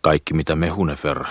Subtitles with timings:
[0.00, 1.24] Kaikki mitä Mehunefer,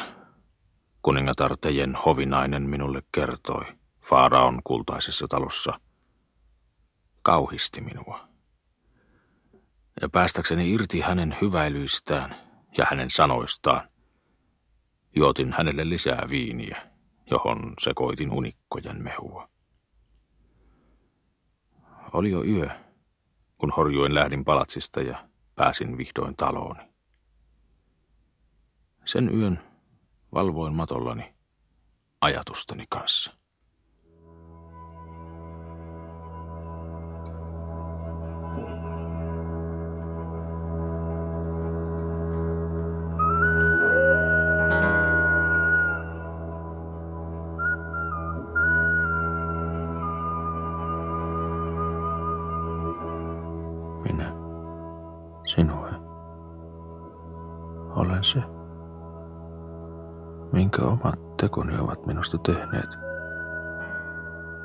[1.02, 3.65] kuningatar Tejen hovinainen minulle kertoi
[4.09, 5.79] Faaraon kultaisessa talossa,
[7.23, 8.27] kauhisti minua.
[10.01, 12.35] Ja päästäkseni irti hänen hyväilyistään
[12.77, 13.90] ja hänen sanoistaan,
[15.15, 16.82] juotin hänelle lisää viiniä,
[17.32, 19.50] johon sekoitin unikkojen mehua.
[22.14, 22.70] Oli jo yö,
[23.58, 26.96] kun horjuin lähdin palatsista ja pääsin vihdoin talooni.
[29.07, 29.60] Sen yön
[30.34, 31.34] valvoin matollani
[32.21, 33.31] ajatusteni kanssa.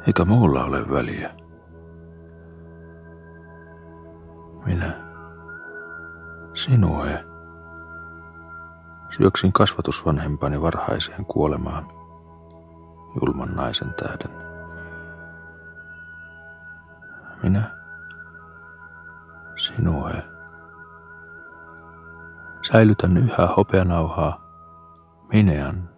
[0.06, 1.30] Eikä muulla ole väliä.
[4.64, 4.92] Minä,
[6.54, 7.24] sinue,
[9.10, 11.84] syöksin kasvatusvanhempani varhaiseen kuolemaan
[13.20, 14.30] julman naisen tähden.
[17.42, 17.62] Minä,
[19.54, 20.12] sinue.
[22.72, 24.42] Säilytän yhä hopeanauhaa
[25.32, 25.88] Minean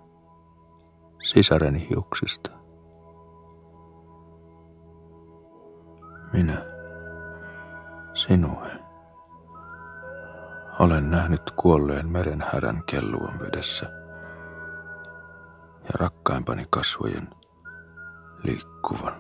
[1.23, 2.64] sisareni hiuksista.
[11.85, 13.87] Kuolleen meren härän kelluan vedessä
[15.85, 17.29] ja rakkaimpani kasvojen
[18.45, 19.13] liikkuvan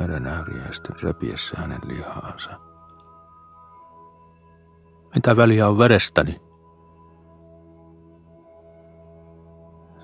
[0.00, 2.50] meren äyriäisten repiessä hänen lihaansa.
[5.14, 6.40] Mitä väliä on verestäni?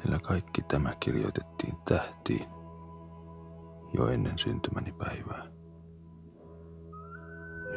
[0.03, 2.49] Sillä kaikki tämä kirjoitettiin tähtiin
[3.99, 5.47] jo ennen syntymäni päivää.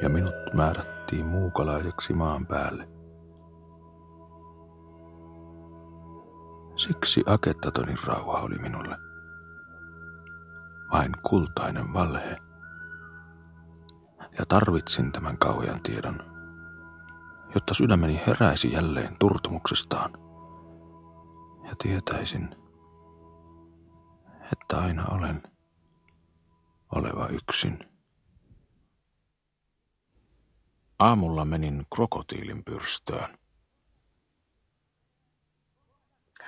[0.01, 2.94] Ja minut määrättiin muukalaiseksi maan päälle.
[6.75, 8.97] Siksi Akettatonin rauha oli minulle
[10.91, 12.37] vain kultainen valhe.
[14.37, 16.19] Ja tarvitsin tämän kauhean tiedon,
[17.55, 20.11] jotta sydämeni heräisi jälleen turtumuksestaan.
[21.63, 22.55] Ja tietäisin,
[24.53, 25.43] että aina olen
[26.91, 27.79] oleva yksin.
[30.99, 33.37] Aamulla menin krokotiilin pyrstöön.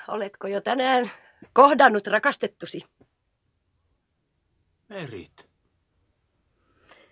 [0.08, 1.12] Oletko jo tänään
[1.54, 2.82] kohdannut rakastettusi?
[4.90, 5.50] Merit.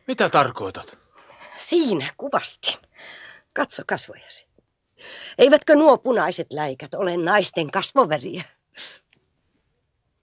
[0.08, 0.98] Mitä tarkoitat?
[1.58, 2.78] Siinä kuvasti.
[3.54, 4.48] Katso kasvojasi.
[5.38, 8.44] Eivätkö nuo punaiset läikät ole naisten kasvoväriä?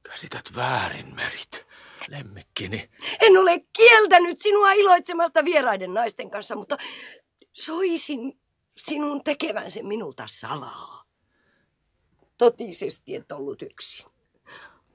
[0.03, 1.67] Käsität väärin, Merit.
[2.09, 2.91] Lemmikkini.
[3.21, 6.77] En ole kieltänyt sinua iloitsemasta vieraiden naisten kanssa, mutta
[7.53, 8.41] soisin
[8.77, 11.02] sinun tekevän sen minulta salaa.
[12.43, 14.07] Totisesti et ollut yksin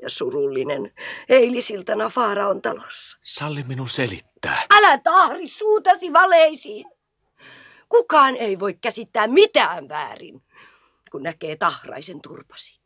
[0.02, 0.94] ja surullinen
[1.30, 3.18] eilisiltana Faaraon talossa.
[3.24, 4.64] Salli minun selittää.
[4.74, 6.86] Älä tahri suutasi valeisiin.
[7.90, 10.44] Kukaan ei voi käsittää mitään väärin,
[11.12, 12.80] kun näkee tahraisen turpasi.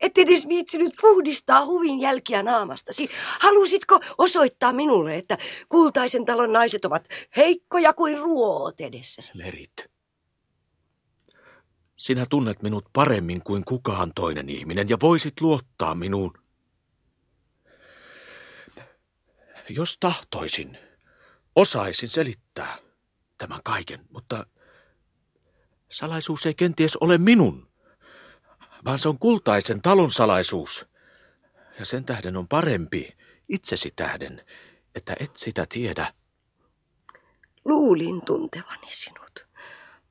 [0.00, 3.10] Et edes viitsinyt puhdistaa huvin jälkiä naamastasi.
[3.40, 5.38] Halusitko osoittaa minulle, että
[5.68, 9.32] kultaisen talon naiset ovat heikkoja kuin ruoot edessäsi?
[9.34, 9.91] Merit.
[12.02, 16.32] Sinä tunnet minut paremmin kuin kukaan toinen ihminen ja voisit luottaa minuun.
[19.68, 20.78] Jos tahtoisin,
[21.56, 22.78] osaisin selittää
[23.38, 24.46] tämän kaiken, mutta
[25.88, 27.70] salaisuus ei kenties ole minun,
[28.84, 30.86] vaan se on kultaisen talon salaisuus.
[31.78, 33.16] Ja sen tähden on parempi,
[33.48, 34.44] itsesi tähden,
[34.94, 36.14] että et sitä tiedä.
[37.64, 39.21] Luulin tuntevani sinut.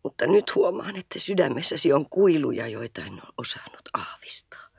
[0.04, 4.72] Mutta nyt huomaan, että sydämessäsi on kuiluja, joita en ole osannut aavistaa.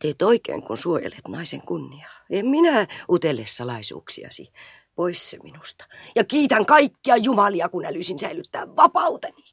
[0.00, 2.10] Teet oikein, kun suojelet naisen kunniaa.
[2.30, 4.52] En minä utele salaisuuksiasi.
[4.94, 5.86] Pois se minusta.
[6.16, 9.44] Ja kiitän kaikkia jumalia, kun älysin säilyttää vapauteni.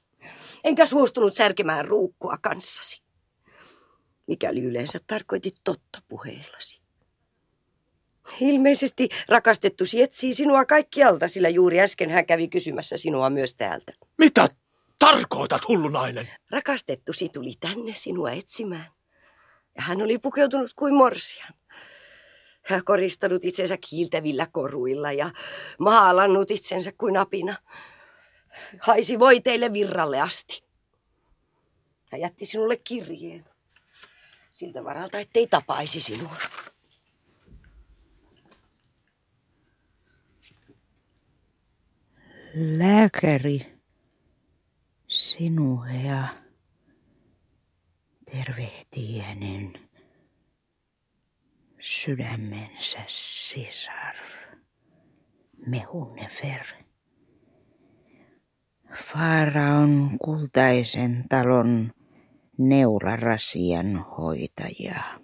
[0.63, 3.01] Enkä suostunut särkemään ruukkua kanssasi.
[4.27, 6.82] Mikäli yleensä tarkoitit totta puheillasi.
[8.39, 13.93] Ilmeisesti rakastettu etsii sinua kaikkialta, sillä juuri äsken hän kävi kysymässä sinua myös täältä.
[14.17, 14.47] Mitä
[14.99, 16.29] tarkoitat, hullunainen?
[16.51, 18.85] Rakastettusi tuli tänne sinua etsimään.
[19.75, 21.53] Ja hän oli pukeutunut kuin morsian.
[22.65, 25.29] Hän koristanut itsensä kiiltävillä koruilla ja
[25.79, 27.55] maalannut itsensä kuin apina.
[28.79, 30.63] Haisi voi teille virralle asti.
[32.11, 33.45] Hän jätti sinulle kirjeen.
[34.51, 36.35] Siltä varalta, ettei tapaisi sinua.
[42.55, 43.73] Lääkäri,
[45.07, 45.85] sinua
[48.31, 49.73] tervehtii hänen
[51.79, 54.15] sydämensä sisar,
[55.65, 56.65] Mehunefer.
[58.95, 61.91] Faaraon kultaisen talon
[62.57, 65.19] neularasian hoitaja.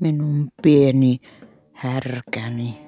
[0.00, 1.18] Minun pieni
[1.72, 2.87] härkäni,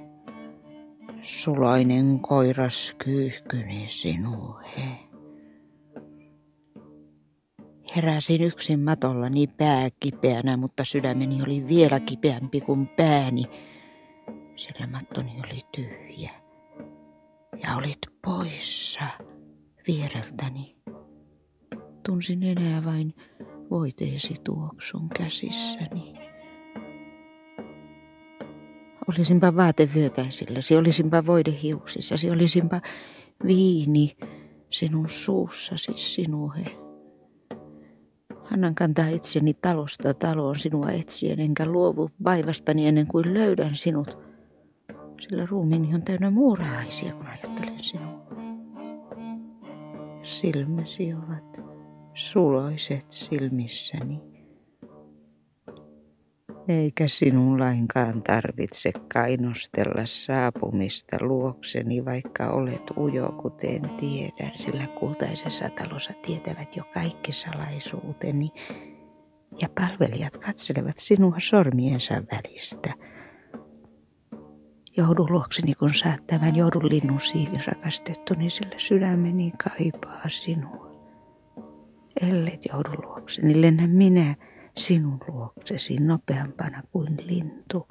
[1.22, 5.10] sulainen koiras kyyhkyni sinuhe.
[7.96, 13.44] Heräsin yksin matollani pää kipeänä, mutta sydämeni oli vielä kipeämpi kuin pääni,
[14.56, 16.30] sillä mattoni oli tyhjä.
[17.62, 19.04] Ja olit poissa
[19.86, 20.76] viereltäni.
[22.06, 23.14] Tunsin enää vain
[23.70, 26.19] voiteesi tuoksun käsissäni.
[29.10, 32.80] Olisinpa vaatevyötäisillesi, olisinpa voide hiuksissasi, olisinpa
[33.46, 34.16] viini
[34.70, 36.64] sinun suussasi sinuhe.
[38.52, 44.18] Annan kantaa itseni talosta taloon sinua etsien, enkä luovu vaivastani ennen kuin löydän sinut.
[45.20, 48.26] Sillä ruumiini on täynnä muurahaisia, kun ajattelen sinua.
[50.22, 51.62] Silmäsi ovat
[52.14, 54.29] suloiset silmissäni.
[56.70, 66.12] Eikä sinun lainkaan tarvitse kainostella saapumista luokseni, vaikka olet ujo, kuten tiedän, sillä kultaisessa talossa
[66.26, 68.48] tietävät jo kaikki salaisuuteni,
[69.62, 72.94] ja palvelijat katselevat sinua sormiensa välistä.
[74.96, 80.90] Joudu luokseni, kun saat tämän, joudun linnun siivi rakastettuni, sillä sydämeni kaipaa sinua.
[82.20, 84.34] Ellet joudu luokseni, lennä minä,
[84.76, 87.86] sinun luoksesi nopeampana kuin lintu.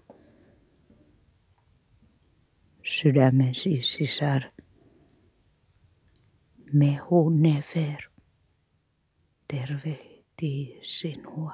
[2.88, 4.42] Sydämesi sisar,
[6.74, 8.10] mehu nefer,
[9.48, 11.54] tervehtii sinua.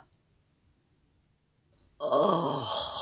[1.99, 2.95] Oh.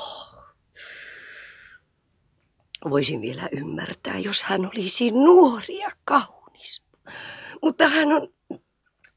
[2.90, 6.82] Voisin vielä ymmärtää, jos hän olisi nuori ja kaunis.
[7.62, 8.28] Mutta hän on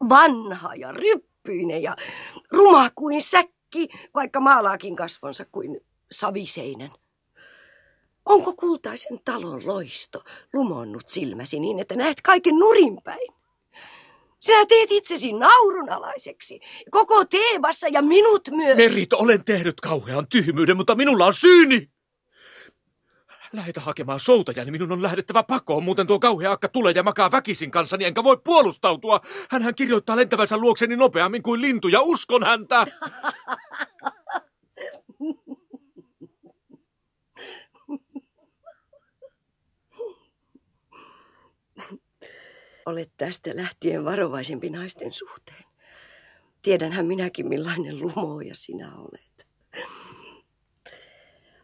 [0.10, 1.96] vanha ja ryppä ryppyinen ja
[2.52, 5.80] ruma kuin säkki, vaikka maalaakin kasvonsa kuin
[6.12, 6.92] saviseinän.
[8.26, 10.24] Onko kultaisen talon loisto
[10.54, 13.34] lumonnut silmäsi niin, että näet kaiken nurinpäin?
[14.40, 16.60] Sinä teet itsesi naurunalaiseksi,
[16.92, 18.78] koko Teebassa ja minut myös.
[18.78, 21.90] Merit, olen tehnyt kauhean tyhmyyden, mutta minulla on syyni.
[23.54, 27.32] Lähetä hakemaan soutajani, niin minun on lähdettävä pakoon, muuten tuo kauhea akka tulee ja makaa
[27.32, 29.22] väkisin kanssani, enkä voi puolustautua.
[29.50, 32.88] Hänhän kirjoittaa lentävänsä luokseni nopeammin kuin lintu, ja uskon häntä.
[42.86, 45.64] Olet tästä lähtien varovaisempi naisten suhteen.
[46.62, 49.27] Tiedänhän minäkin, millainen lumoja sinä olet.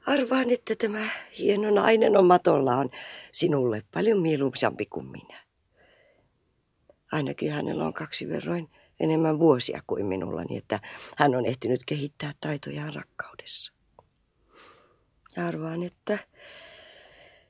[0.06, 1.10] Arvaan, että tämä
[1.40, 2.90] hieno nainen on matollaan
[3.32, 5.44] sinulle paljon mieluisampi kuin minä.
[7.12, 10.80] Ainakin hänellä on kaksi verroin enemmän vuosia kuin minulla, niin että
[11.18, 13.74] hän on ehtinyt kehittää taitojaan rakkaudessa.
[15.48, 16.20] Arvaan, että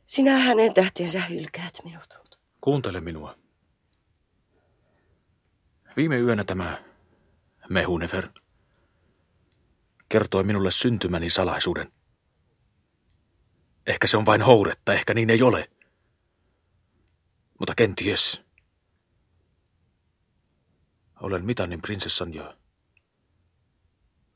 [0.06, 2.40] sinä hänen tähtensä hylkäät minut.
[2.62, 3.38] Kuuntele minua.
[5.98, 6.84] Viime yönä tämä
[7.70, 8.28] Mehunefer
[10.10, 11.92] kertoi minulle syntymäni salaisuuden–
[13.88, 15.70] Ehkä se on vain houretta, ehkä niin ei ole.
[17.60, 18.42] Mutta kenties.
[21.22, 22.58] Olen Mitannin prinsessan ja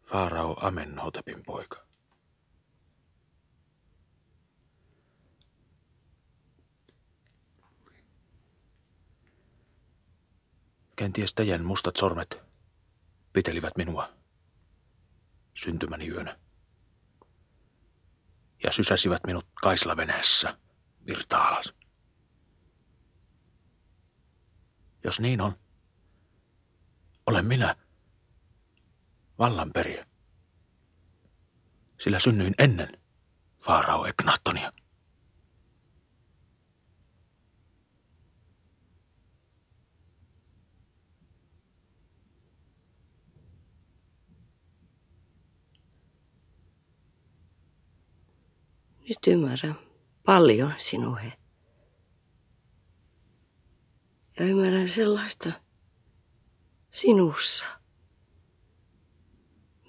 [0.03, 1.87] Faarao Amenhotepin poika.
[10.95, 12.43] Kenties teidän mustat sormet
[13.33, 14.09] pitelivät minua
[15.53, 16.39] syntymäni yönä
[18.63, 20.57] ja sysäsivät minut kaislaveneessä
[21.05, 21.73] virta alas.
[25.03, 25.59] Jos niin on,
[27.25, 27.75] olen minä
[29.39, 30.05] vallanperiä.
[31.99, 32.97] Sillä synnyin ennen
[33.63, 34.71] Faarao Eknatonia.
[49.09, 49.75] Nyt ymmärrän
[50.25, 51.33] paljon sinuhe.
[54.39, 55.51] Ja ymmärrän sellaista
[56.91, 57.65] sinussa,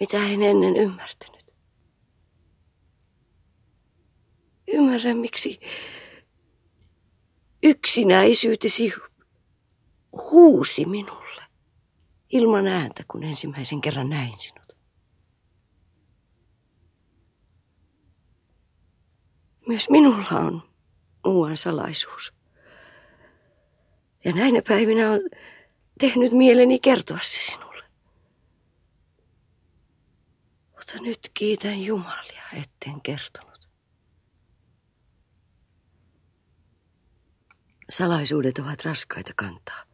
[0.01, 1.55] mitä en ennen ymmärtänyt.
[4.69, 5.61] Ymmärrän, miksi
[7.63, 8.93] yksinäisyytesi
[10.13, 11.43] huusi minulle
[12.31, 14.58] ilman ääntä, kun ensimmäisen kerran näin sinut.
[19.69, 20.63] Myös minulla on
[21.25, 22.33] muuan salaisuus.
[24.25, 25.21] Ja näinä päivinä on
[26.01, 27.85] tehnyt mieleni kertoa se sinulle.
[30.71, 33.69] Mutta nyt kiitän Jumalia, etten kertonut.
[37.91, 39.85] Salaisuudet ovat raskaita kantaa.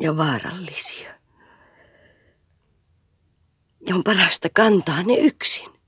[0.00, 1.14] Ja vaarallisia.
[3.86, 5.80] Ja on parasta kantaa ne yksin.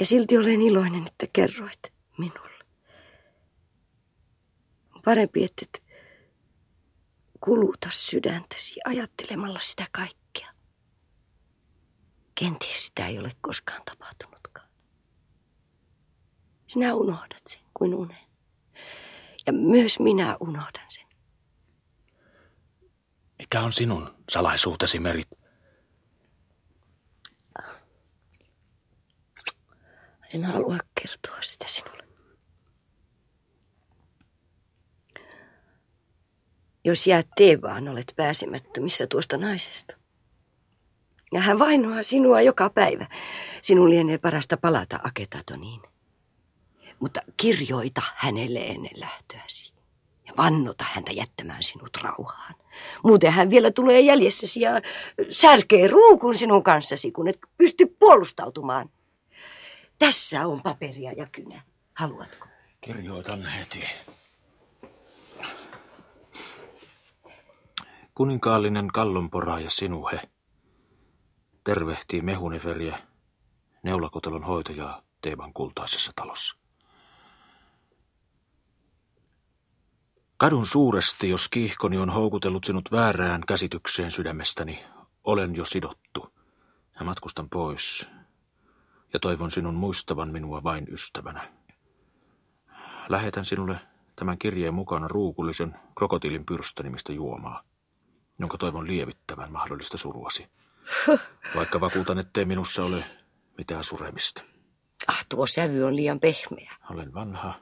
[0.00, 2.64] Ja silti olen iloinen, että kerroit minulle.
[4.94, 5.82] On parempi, että et
[7.40, 10.48] kuluta sydäntäsi ajattelemalla sitä kaikkea.
[12.34, 14.68] Kenties sitä ei ole koskaan tapahtunutkaan.
[16.66, 18.26] Sinä unohdat sen kuin unen.
[19.46, 21.06] Ja myös minä unohdan sen.
[23.38, 25.41] Mikä on sinun salaisuutesi, Merit?
[30.34, 32.02] En halua kertoa sitä sinulle.
[36.84, 39.96] Jos jäät Teevaan, olet pääsemättömissä tuosta naisesta.
[41.32, 43.06] Ja hän vainoaa sinua joka päivä.
[43.62, 45.80] Sinun lienee parasta palata Aketatoniin.
[47.00, 49.72] Mutta kirjoita hänelle ennen lähtöäsi.
[50.26, 52.54] Ja vannota häntä jättämään sinut rauhaan.
[53.04, 54.70] Muuten hän vielä tulee jäljessäsi ja
[55.30, 58.90] särkee ruukun sinun kanssasi, kun et pysty puolustautumaan.
[60.02, 61.62] Tässä on paperia ja kynä.
[61.94, 62.46] Haluatko?
[62.80, 63.84] Kirjoitan heti.
[68.14, 70.20] Kuninkaallinen kallonporaaja Sinuhe
[71.64, 72.98] tervehtii Mehuneferiä,
[73.82, 76.56] neulakotelon hoitajaa Teeban kultaisessa talossa.
[80.36, 84.84] Kadun suuresti, jos kiihkoni on houkutellut sinut väärään käsitykseen sydämestäni.
[85.24, 86.32] Olen jo sidottu
[86.98, 88.10] ja matkustan pois
[89.12, 91.52] ja toivon sinun muistavan minua vain ystävänä.
[93.08, 93.76] Lähetän sinulle
[94.16, 97.62] tämän kirjeen mukana ruukullisen krokotiilin pyrstänimistä juomaa,
[98.38, 100.46] jonka toivon lievittävän mahdollista suruasi.
[101.56, 103.04] Vaikka vakuutan, ettei minussa ole
[103.58, 104.42] mitään suremista.
[105.06, 106.72] Ah, tuo sävy on liian pehmeä.
[106.90, 107.54] Olen vanha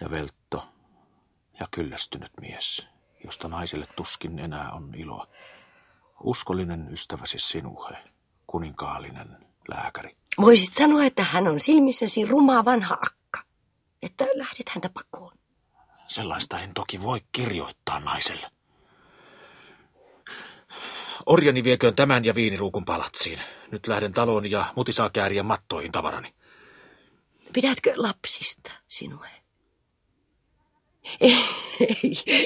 [0.00, 0.68] ja veltto
[1.60, 2.88] ja kyllästynyt mies,
[3.24, 5.26] josta naiselle tuskin enää on iloa.
[6.20, 7.96] Uskollinen ystäväsi sinuhe,
[8.46, 10.16] kuninkaallinen lääkäri.
[10.40, 13.42] Voisit sanoa, että hän on silmissäsi rumaa vanha akka.
[14.02, 15.32] Että lähdet häntä pakoon.
[16.08, 18.50] Sellaista en toki voi kirjoittaa naiselle.
[21.26, 23.40] Orjani vieköön tämän ja viiniruukun palatsiin.
[23.70, 26.34] Nyt lähden taloon ja muti saa kääriä mattoihin tavarani.
[27.52, 29.26] Pidätkö lapsista sinua?
[31.20, 31.36] Ei,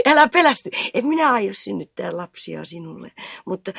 [0.06, 0.70] älä pelästy.
[0.94, 3.12] En minä aio synnyttää lapsia sinulle,
[3.46, 3.72] mutta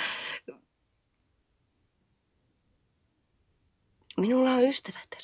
[4.17, 5.21] minulla on ystävätär,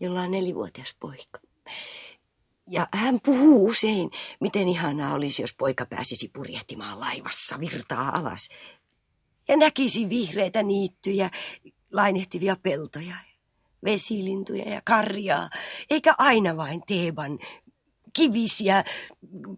[0.00, 1.40] jolla on nelivuotias poika.
[2.70, 8.48] Ja hän puhuu usein, miten ihanaa olisi, jos poika pääsisi purjehtimaan laivassa virtaa alas.
[9.48, 11.30] Ja näkisi vihreitä niittyjä,
[11.92, 13.14] lainehtivia peltoja,
[13.84, 15.50] vesilintuja ja karjaa,
[15.90, 17.38] eikä aina vain Teeban
[18.12, 18.84] kivisiä,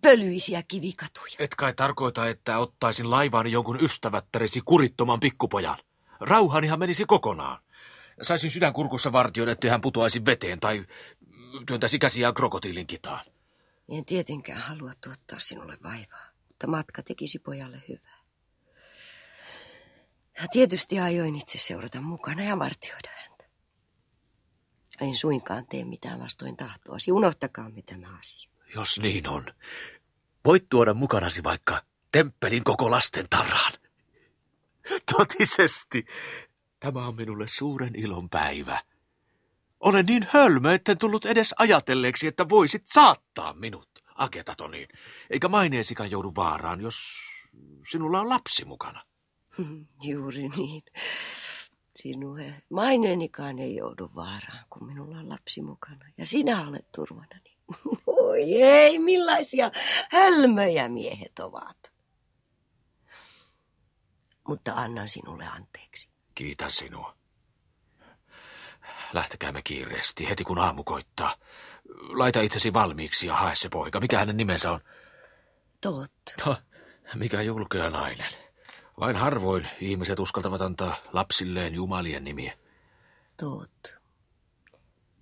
[0.03, 1.35] pölyisiä kivikatuja.
[1.39, 5.77] Et kai tarkoita, että ottaisin laivaan jonkun ystävättäresi kurittoman pikkupojan.
[6.21, 7.63] Rauhanihan menisi kokonaan.
[8.23, 10.87] Saisin sydänkurkussa vartioida, että hän putoaisi veteen tai
[11.67, 13.27] työntäisi käsiään krokotiilin kitaan.
[13.89, 18.19] En tietenkään halua tuottaa sinulle vaivaa, mutta matka tekisi pojalle hyvää.
[20.43, 23.45] Ja tietysti ajoin itse seurata mukana ja vartioida häntä.
[25.01, 27.13] En suinkaan tee mitään vastoin tahtoasi.
[27.13, 28.51] Unohtakaa tämä asia.
[28.75, 29.47] Jos niin on,
[30.45, 33.73] voit tuoda mukanasi vaikka temppelin koko lasten tarraan.
[35.17, 36.07] Totisesti,
[36.81, 38.81] tämä on minulle suuren ilon päivä.
[39.81, 44.89] Olen niin hölmö, etten tullut edes ajatelleeksi, että voisit saattaa minut Aketatoniin,
[45.31, 46.97] eikä maineesikaan joudu vaaraan, jos
[47.91, 49.03] sinulla on lapsi mukana.
[50.03, 50.83] Juuri niin.
[51.97, 56.05] Sinue maineenikaan ei joudu vaaraan, kun minulla on lapsi mukana.
[56.19, 57.57] Ja sinä olet turvanani.
[58.07, 59.71] Oi ei, millaisia
[60.11, 61.93] hölmöjä miehet ovat.
[64.51, 66.09] Mutta annan sinulle anteeksi.
[66.35, 67.17] Kiitän sinua.
[69.13, 71.37] Lähtekäämme kiireesti heti kun aamu koittaa.
[72.09, 74.01] Laita itsesi valmiiksi ja hae se poika.
[74.01, 74.81] Mikä hänen nimensä on?
[75.81, 76.13] Toot.
[76.41, 76.57] Ha,
[77.15, 78.33] mikä julkea nainen.
[79.01, 82.59] Vain harvoin ihmiset uskaltavat antaa lapsilleen jumalien nimiä.
[83.37, 83.97] Toot.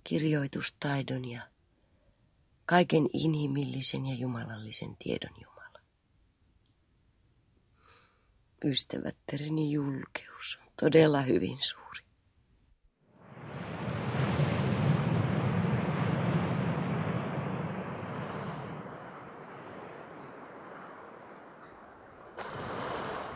[0.03, 1.41] Kirjoitustaidon ja
[2.65, 5.48] kaiken inhimillisen ja jumalallisen tiedon Jumala.
[8.65, 11.99] Ystävättäreni julkeus on todella hyvin suuri.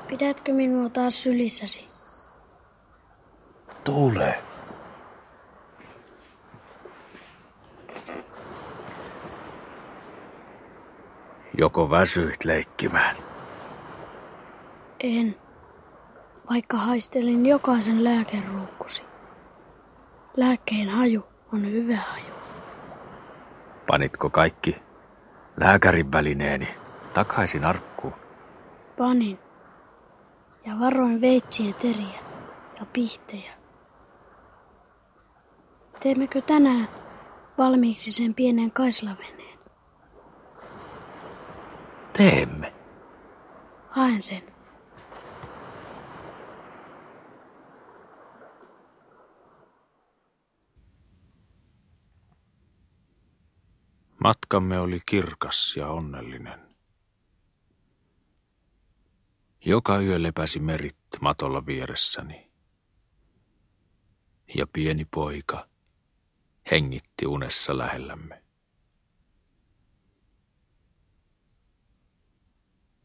[0.07, 1.87] Pidätkö minua taas sylissäsi?
[3.83, 4.43] Tule.
[11.57, 13.32] Joko väsyit leikkimään?
[15.03, 15.35] En,
[16.49, 19.03] vaikka haistelin jokaisen lääkeruukkusi.
[20.37, 22.33] Lääkkeen haju on hyvä haju.
[23.87, 24.75] Panitko kaikki
[25.59, 26.67] lääkärin välineeni
[27.13, 28.13] takaisin arkkuun?
[28.97, 29.39] Panin
[30.65, 32.19] ja varoin veitsien teriä
[32.79, 33.51] ja pihtejä.
[35.99, 36.87] Teemmekö tänään
[37.57, 39.59] valmiiksi sen pienen kaislaveneen?
[42.13, 42.73] Teemme.
[43.89, 44.52] Haen sen.
[54.23, 56.75] Matkamme oli kirkas ja onnellinen.
[59.65, 62.51] Joka yö lepäsi merit matolla vieressäni.
[64.55, 65.67] Ja pieni poika
[66.71, 68.43] hengitti unessa lähellämme.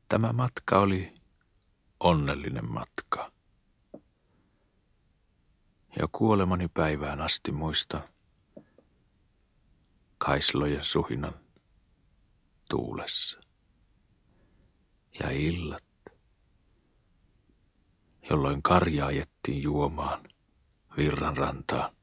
[0.08, 1.14] Tämä matka oli
[2.00, 3.32] onnellinen matka.
[5.96, 8.17] Ja kuolemani päivään asti muistan
[10.18, 11.34] kaislojen suhinan
[12.70, 13.40] tuulessa.
[15.20, 15.84] Ja illat,
[18.30, 20.28] jolloin karja ajettiin juomaan
[20.96, 21.96] virran rantaan.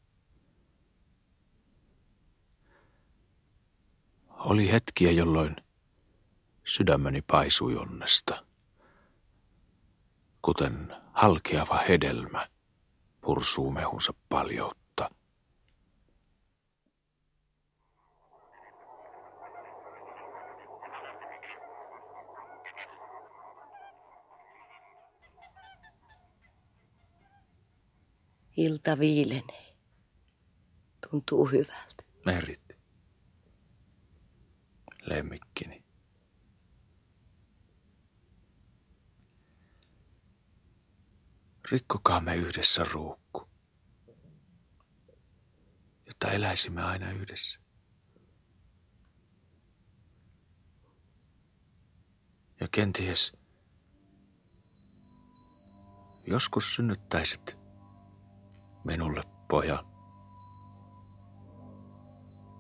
[4.30, 5.56] Oli hetkiä, jolloin
[6.66, 8.46] sydämeni paisui onnesta,
[10.42, 12.50] kuten halkeava hedelmä
[13.22, 14.85] pursuu mehunsa paljoutta.
[28.58, 29.76] Ilta viilenee.
[31.10, 32.04] Tuntuu hyvältä.
[32.26, 32.62] Merit,
[35.02, 35.86] lemmikkini.
[41.72, 43.48] Rikkokaamme yhdessä ruukku,
[46.06, 47.60] jotta eläisimme aina yhdessä.
[52.60, 53.34] Ja kenties
[56.28, 57.65] joskus synnyttäisit
[58.86, 59.86] minulle pojan.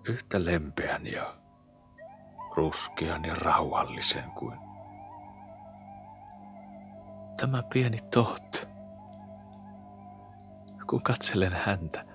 [0.07, 1.35] Yhtä lempeän ja
[2.55, 4.59] ruskean ja rauhallisen kuin
[7.37, 8.75] tämä pieni tohto
[10.89, 12.05] kun katselen häntä.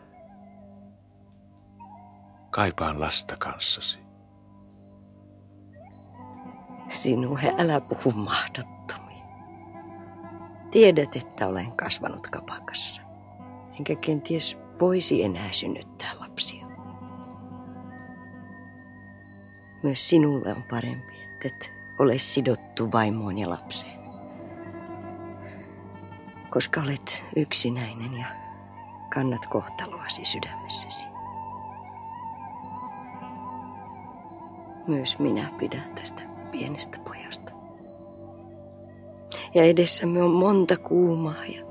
[2.51, 3.99] Kaipaan lasta kanssasi.
[6.89, 9.25] Sinuhe, älä puhu mahdottomia.
[10.71, 13.03] Tiedät, että olen kasvanut kapakassa.
[13.81, 16.67] Enkä kenties voisi enää synnyttää lapsia.
[19.83, 24.01] Myös sinulle on parempi, että et ole sidottu vaimoon ja lapseen.
[26.51, 28.27] Koska olet yksinäinen ja
[29.15, 31.05] kannat kohtaloasi sydämessäsi.
[34.87, 37.53] Myös minä pidän tästä pienestä pojasta.
[39.55, 41.70] Ja edessämme on monta kuumaa ja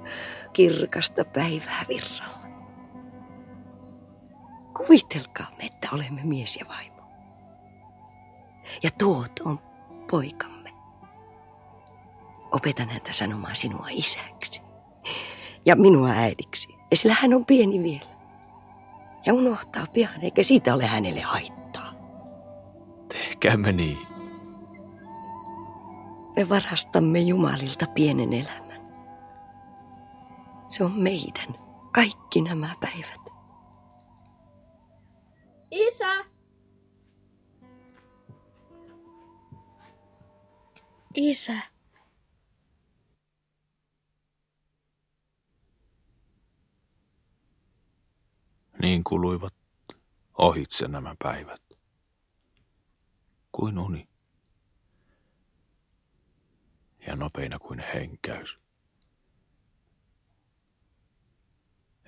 [0.54, 2.40] kirkasta päivää virralla.
[4.78, 7.02] Kuvitelkaamme, että olemme mies ja vaimo.
[8.84, 9.60] Ja tuot on
[10.12, 10.74] poikamme.
[12.52, 14.62] Opetan häntä sanomaan sinua isäksi
[15.66, 16.76] ja minua äidiksi.
[16.92, 18.20] Ja sillä hän on pieni vielä.
[19.26, 21.94] Ja unohtaa pian, eikä siitä ole hänelle haittaa.
[23.10, 23.98] Tehkäämme niin.
[26.36, 28.69] Me varastamme Jumalilta pienen elämän.
[30.70, 31.56] Se on meidän
[31.92, 33.22] kaikki nämä päivät.
[35.72, 36.26] Isä!
[41.16, 41.62] Isä.
[48.82, 49.54] Niin kuluivat
[50.38, 51.62] ohitse nämä päivät.
[53.52, 54.08] Kuin uni.
[57.08, 58.69] Ja nopeina kuin henkäys.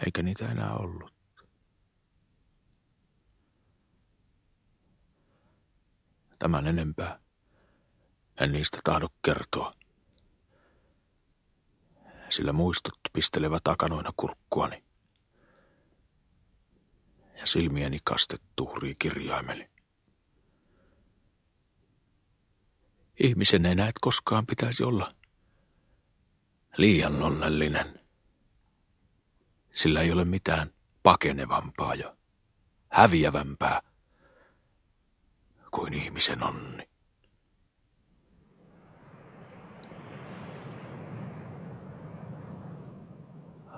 [0.06, 1.14] Eikä niitä enää ollut.
[6.40, 7.20] Tämän enempää
[8.42, 9.74] en niistä tahdo kertoa.
[12.30, 14.84] Sillä muistot pistelevät takanoina kurkkuani.
[17.40, 19.70] Ja silmieni kaste tuhrii kirjaimeli.
[23.24, 25.16] Ihmisen ei näet koskaan pitäisi olla
[26.78, 28.01] liian onnellinen.
[29.74, 30.72] Sillä ei ole mitään
[31.04, 32.16] pakenevampaa ja
[32.90, 33.82] häviävämpää
[35.72, 36.90] kuin ihmisen onni.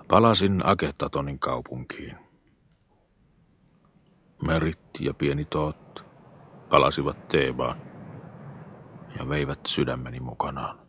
[0.07, 2.17] Palasin Agetatonin kaupunkiin.
[4.47, 6.05] Merit ja pieni Toot
[6.69, 7.81] palasivat Teebaan
[9.19, 10.82] ja veivät sydämeni mukanaan.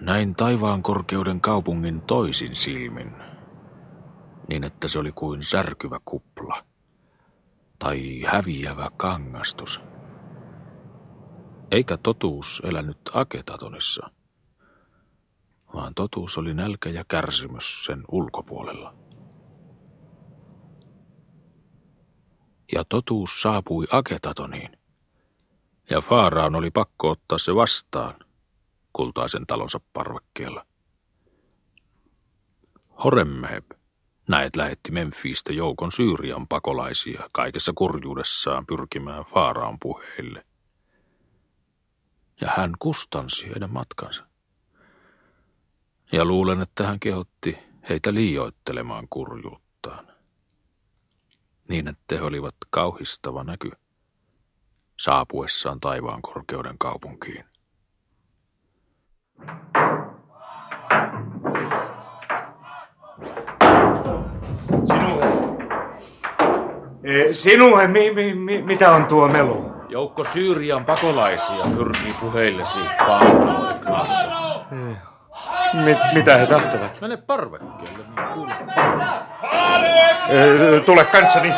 [0.00, 3.12] Näin taivaan korkeuden kaupungin toisin silmin,
[4.48, 6.64] niin että se oli kuin särkyvä kupla
[7.78, 9.80] tai häviävä kangastus.
[11.70, 14.10] Eikä totuus elänyt Aketatonissa–
[15.74, 18.94] vaan totuus oli nälkä ja kärsimys sen ulkopuolella.
[22.72, 24.78] Ja totuus saapui Aketatoniin,
[25.90, 28.14] ja Faaraan oli pakko ottaa se vastaan
[28.94, 30.66] kultaisen talonsa parvekkeella.
[33.04, 33.70] Horemmeheb,
[34.28, 40.46] näet lähetti Memphistä joukon Syyrian pakolaisia kaikessa kurjuudessaan pyrkimään Faaraan puheille.
[42.40, 44.26] Ja hän kustansi heidän matkansa.
[46.12, 50.06] Ja luulen, että hän kehotti heitä liioittelemaan kurjuuttaan.
[51.68, 53.70] Niin, että he olivat kauhistava näky
[55.00, 57.53] saapuessaan taivaan korkeuden kaupunkiin.
[64.84, 65.26] Sinuhe.
[67.04, 69.74] E, sinuhe, mi, mi, mi, mitä on tuo melu?
[69.88, 74.64] Joukko Syyrian pakolaisia pyrkii puheillesi Faarao.
[75.84, 77.00] Mit, mitä he tahtovat?
[77.00, 78.52] Mene parvekkeelle, niin kuule.
[80.28, 81.52] E, tule kanssani.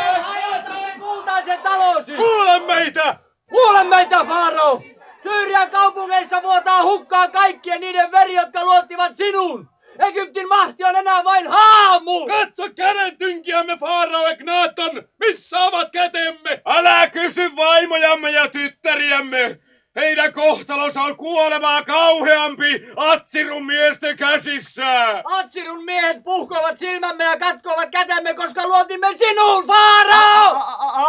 [2.17, 3.17] Kuule meitä!
[3.51, 4.81] Kuule meitä, Faaro!
[5.23, 9.69] Syyrian kaupungeissa vuotaa hukkaan kaikkien niiden veri, jotka luottivat sinun!
[9.99, 12.27] Egyptin mahti on enää vain haamu!
[12.27, 15.03] Katso käden tynkiämme, Faarao Egnaton!
[15.21, 16.63] Missä ovat kätemme?
[16.67, 19.61] Älä kysy vaimojamme ja tyttäriämme!
[19.97, 25.23] Heidän kohtalonsa on kuolemaa kauheampi Atsirun miesten käsissä!
[25.25, 30.63] Atsirun miehet puhkovat silmämme ja katkovat kätemme, koska luotimme sinuun, Faarao!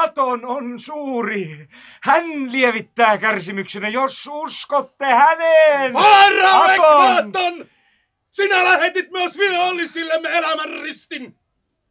[0.03, 1.67] Aton on suuri.
[2.03, 5.93] Hän lievittää kärsimyksenne, jos uskotte häneen.
[5.93, 7.65] Faarao Egnaton!
[8.31, 11.35] Sinä lähetit myös vihollisillemme elämän ristin.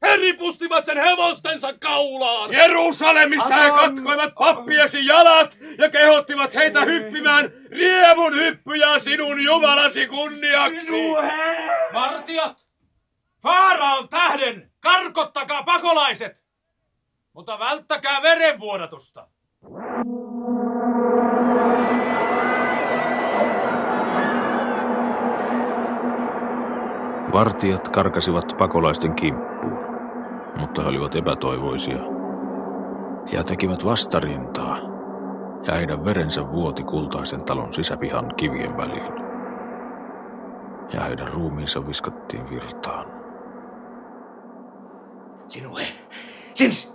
[0.02, 2.52] He ripustivat sen hevostensa kaulaan.
[2.52, 10.92] Jerusalemissa he katkoivat pappiesi jalat ja kehottivat heitä hyppimään rievun hyppyjä sinun Jumalasi kunniaksi.
[11.92, 12.66] Vartijat!
[13.42, 14.70] Faaraon tähden!
[14.80, 16.44] Karkottakaa pakolaiset!
[17.32, 19.28] Mutta välttäkää verenvuodatusta!
[27.32, 29.55] Vartijat karkasivat pakolaisten kimppuun,
[30.56, 31.98] mutta he olivat epätoivoisia
[33.32, 34.78] ja tekivät vastarintaa,
[35.66, 39.12] ja heidän verensä vuoti kultaisen talon sisäpihan kivien väliin.
[40.92, 43.06] Ja heidän ruumiinsa viskattiin virtaan.
[45.48, 45.82] Sinue,
[46.54, 46.94] Sims,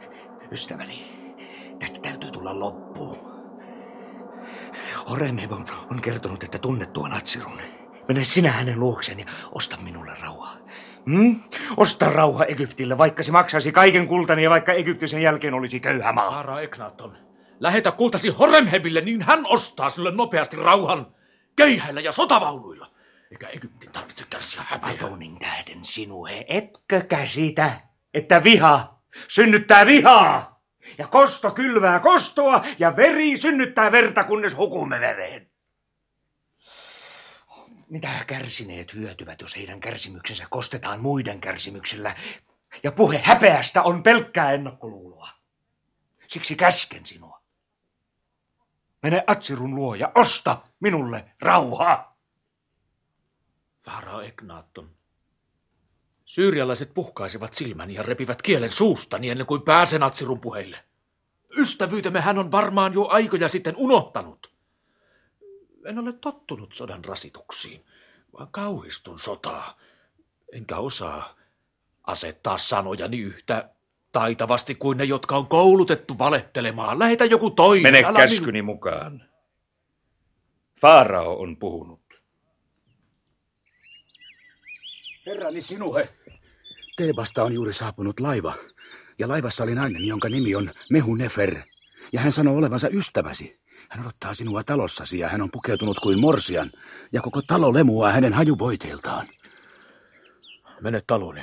[0.51, 1.03] ystäväni,
[1.79, 3.17] tästä täytyy tulla loppuun.
[5.11, 7.59] Oremeb on, on kertonut, että tunnet tuon Atsirun.
[8.07, 10.55] Mene sinä hänen luokseen ja osta minulle rauhaa.
[11.05, 11.39] Hmm?
[11.77, 16.11] Osta rauha Egyptille, vaikka se maksaisi kaiken kultani ja vaikka Egypti sen jälkeen olisi köyhä
[16.11, 16.31] maa.
[16.31, 17.17] Haara Eknaton,
[17.59, 21.15] lähetä kultasi Horemhebille, niin hän ostaa sulle nopeasti rauhan
[21.55, 22.91] keihäillä ja sotavaunuilla.
[23.31, 24.93] Eikä Egyptin tarvitse kärsiä häpeää.
[24.93, 27.71] Atonin tähden sinuhe, etkö käsitä,
[28.13, 30.61] että viha synnyttää vihaa?
[30.97, 35.50] Ja kosto kylvää kostoa ja veri synnyttää verta, kunnes hukumme vereen.
[37.91, 42.15] Mitä kärsineet hyötyvät, jos heidän kärsimyksensä kostetaan muiden kärsimyksellä?
[42.83, 45.29] Ja puhe häpeästä on pelkkää ennakkoluuloa.
[46.27, 47.41] Siksi käsken sinua.
[49.03, 52.17] Mene Atsirun luo ja osta minulle rauhaa.
[53.85, 54.95] Farao Egnaton,
[56.25, 60.83] Syyrialaiset puhkaisivat silmäni ja repivät kielen suustani ennen kuin pääsen Atsirun puheille.
[61.57, 64.50] Ystävyytemme hän on varmaan jo aikoja sitten unohtanut.
[65.85, 67.85] En ole tottunut sodan rasituksiin,
[68.33, 69.79] vaan kauhistun sotaa.
[70.53, 71.35] Enkä osaa
[72.03, 73.69] asettaa sanojani yhtä
[74.11, 76.99] taitavasti kuin ne, jotka on koulutettu valehtelemaan.
[76.99, 77.93] Lähetä joku toinen.
[77.93, 79.23] Mene älä käskyni mukaan.
[80.81, 82.01] Faarao on puhunut.
[85.25, 86.09] Herrani sinuhe,
[86.97, 88.53] Teebasta on juuri saapunut laiva,
[89.19, 91.61] ja laivassa oli nainen, jonka nimi on Mehu Nefer,
[92.13, 93.60] ja hän sanoo olevansa ystäväsi.
[93.91, 96.71] Hän odottaa sinua talossasi ja hän on pukeutunut kuin morsian,
[97.11, 99.27] ja koko talo lemuaa hänen hajuvoiteiltaan.
[100.81, 101.41] Mene taloni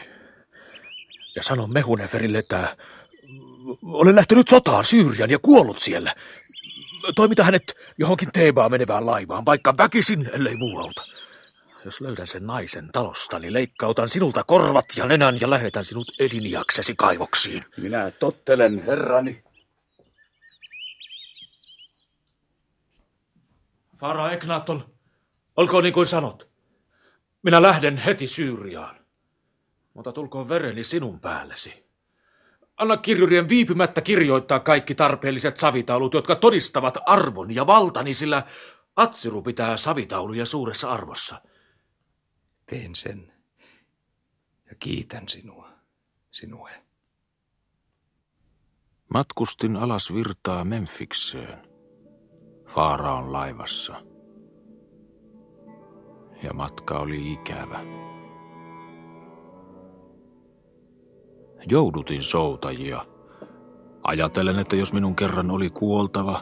[1.37, 2.77] ja sano Mehuneferille, että
[3.83, 6.15] olen lähtenyt sotaan Syyrian ja kuollut siellä.
[7.17, 11.05] Toimita hänet johonkin Teebaan menevään laivaan, vaikka väkisin, ellei muu auta.
[11.85, 17.65] Jos löydän sen naisen talostani, leikkautan sinulta korvat ja nenän ja lähetän sinut eliniaksesi kaivoksiin.
[17.77, 19.43] Minä tottelen, herrani.
[23.99, 24.95] Fara Eknaton,
[25.57, 26.51] olkoon niin kuin sanot.
[27.43, 28.97] Minä lähden heti Syyriaan.
[29.95, 31.89] Mutta tulkoon vereni sinun päällesi.
[32.77, 38.43] Anna kirjurien viipymättä kirjoittaa kaikki tarpeelliset savitaulut, jotka todistavat arvon ja valtani, sillä
[38.97, 41.43] Atsiru pitää savitauluja suuressa arvossa.
[42.67, 43.33] Teen sen
[44.71, 45.73] ja kiitän sinua,
[46.31, 46.85] sinue.
[49.15, 51.68] Matkustin alas virtaa Memfikseen,
[52.69, 53.95] Faaraon laivassa.
[56.43, 57.81] Ja matka oli ikävä.
[61.71, 63.07] Joudutin soutajia.
[64.03, 66.41] Ajatellen, että jos minun kerran oli kuoltava,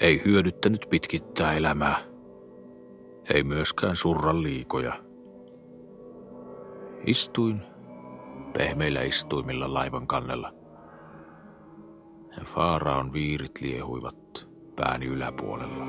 [0.00, 1.98] ei hyödyttänyt pitkittää elämää.
[3.34, 4.94] Ei myöskään surra liikoja.
[7.06, 7.62] Istuin
[8.52, 10.52] pehmeillä istuimilla laivan kannella.
[12.36, 14.27] Ja Faaraon viirit liehuivat
[14.78, 15.86] pääni yläpuolella.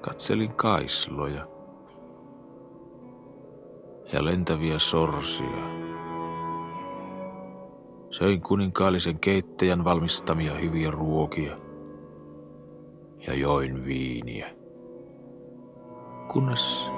[0.00, 1.46] Katselin kaisloja
[4.12, 5.82] ja lentäviä sorsia.
[8.10, 11.56] Söin kuninkaallisen keittäjän valmistamia hyviä ruokia
[13.26, 14.50] ja join viiniä.
[16.32, 16.92] Kunnes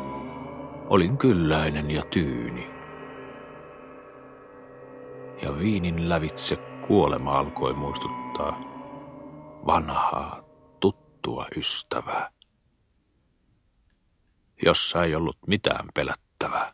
[0.89, 2.71] olin kylläinen ja tyyni.
[5.43, 8.61] Ja viinin lävitse kuolema alkoi muistuttaa
[9.67, 10.45] vanhaa,
[10.81, 12.31] tuttua ystävää,
[14.63, 16.73] jossa ei ollut mitään pelättävää.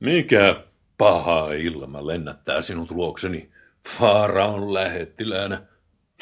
[0.00, 0.64] Mikä
[0.98, 3.50] paha ilma lennättää sinut luokseni
[3.88, 5.66] Faaraon lähettiläänä?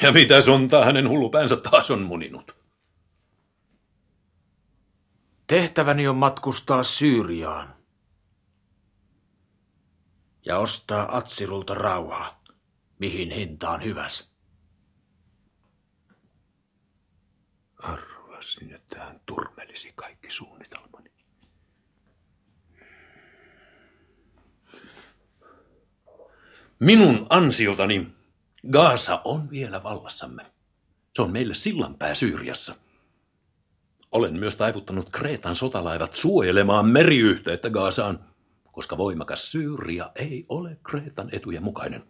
[0.01, 2.55] Ja mitä sontaa hänen hullupäänsä taas on muninut?
[5.47, 7.78] Tehtäväni on matkustaa Syyriaan
[10.45, 12.43] ja ostaa Atsirulta rauhaa,
[12.99, 14.25] mihin hintaan hyvänsä.
[17.77, 21.09] Arvasin, että hän turmelisi kaikki suunnitelmani.
[26.79, 28.07] Minun ansiotani
[28.71, 30.45] Gaasa on vielä vallassamme.
[31.15, 32.75] Se on meille sillanpää Syyriassa.
[34.11, 38.28] Olen myös taivuttanut Kreetan sotalaivat suojelemaan meriyhteyttä Gaasaan,
[38.79, 42.03] koska voimakas Syyria ei ole Kreetan etujen mukainen.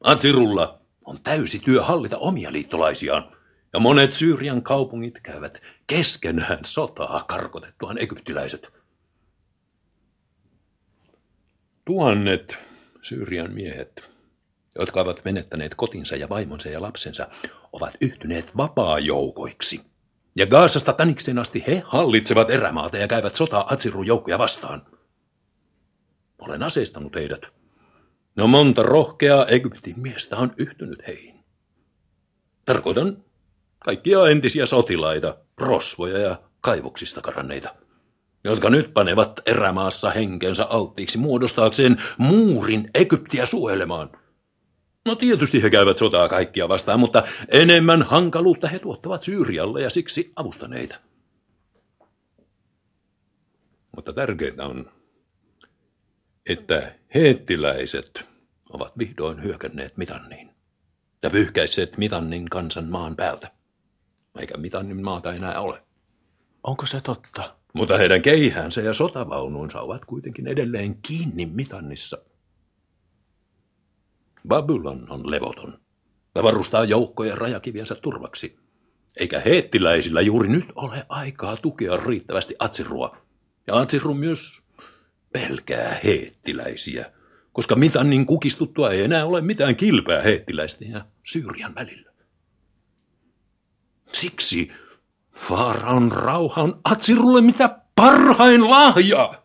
[0.00, 3.36] Atsirulla on täysi työ hallita omia liittolaisiaan,
[3.72, 8.72] ja monet Syyrian kaupungit käyvät keskenään sotaa karkotettuaan egyptiläiset.
[11.84, 12.58] Tuhannet
[13.02, 14.02] Syyrian miehet,
[14.78, 17.28] jotka ovat menettäneet kotinsa ja vaimonsa ja lapsensa,
[17.72, 19.80] ovat yhtyneet vapaajoukoiksi.
[20.36, 24.91] Ja Gaasasta Taniksen asti he hallitsevat erämaata ja käyvät sotaa Atsirun joukkoja vastaan.
[26.42, 27.46] Olen aseistanut heidät.
[28.36, 31.44] No monta rohkeaa Egyptin miestä on yhtynyt heihin.
[32.64, 33.24] Tarkoitan
[33.78, 37.74] kaikkia entisiä sotilaita, rosvoja ja kaivoksista karanneita,
[38.44, 44.10] jotka nyt panevat erämaassa henkensä alttiiksi muodostaakseen muurin Egyptiä suojelemaan.
[45.04, 50.32] No tietysti he käyvät sotaa kaikkia vastaan, mutta enemmän hankaluutta he tuottavat Syyrialle ja siksi
[50.36, 50.94] avustaneita.
[53.96, 55.01] Mutta tärkeintä on,
[56.46, 58.26] että heettiläiset
[58.70, 60.50] ovat vihdoin hyökänneet Mitanniin
[61.22, 63.50] ja pyyhkäisseet Mitannin kansan maan päältä.
[64.38, 65.82] Eikä Mitannin maata enää ole.
[66.62, 67.56] Onko se totta?
[67.74, 72.18] Mutta heidän keihänsä ja sotavaunuunsa ovat kuitenkin edelleen kiinni Mitannissa.
[74.48, 75.80] Babylon on levoton
[76.34, 78.58] ja varustaa joukkojen rajakiviensä turvaksi.
[79.16, 83.16] Eikä heettiläisillä juuri nyt ole aikaa tukea riittävästi Atsirua.
[83.66, 84.61] Ja Atsiru myös
[85.32, 87.12] pelkää heettiläisiä,
[87.52, 92.12] koska Mitannin kukistuttua ei enää ole mitään kilpää heettiläisten ja Syyrian välillä.
[94.12, 94.70] Siksi
[95.34, 99.42] Faaraon rauha on Atsirulle mitä parhain lahja.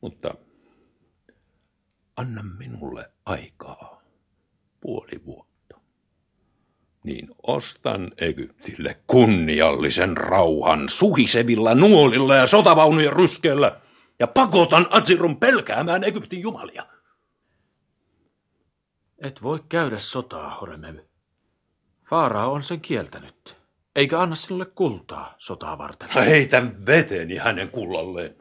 [0.00, 0.34] Mutta
[2.16, 4.02] anna minulle aikaa
[4.80, 5.45] puoli vuotta.
[7.06, 13.80] Niin ostan Egyptille kunniallisen rauhan suhisevilla nuolilla ja sotavaunujen ryskeellä
[14.18, 16.86] ja pakotan Atsirun pelkäämään Egyptin jumalia.
[19.18, 20.98] Et voi käydä sotaa, Horemeb.
[22.08, 23.58] Faara on sen kieltänyt,
[23.96, 26.08] eikä anna sinulle kultaa sotaa varten.
[26.26, 28.36] Heitän veteni hänen kullalleen.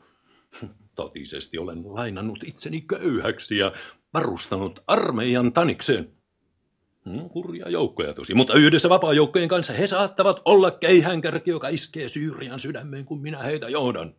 [0.95, 3.71] Totisesti olen lainannut itseni köyhäksi ja
[4.13, 6.14] varustanut armeijan tanikseen.
[7.09, 12.59] Hmm, hurja joukkoja tosi, mutta yhdessä vapaa-joukkojen kanssa he saattavat olla keihänkärki, joka iskee Syyrian
[12.59, 14.15] sydämeen, kun minä heitä johdan.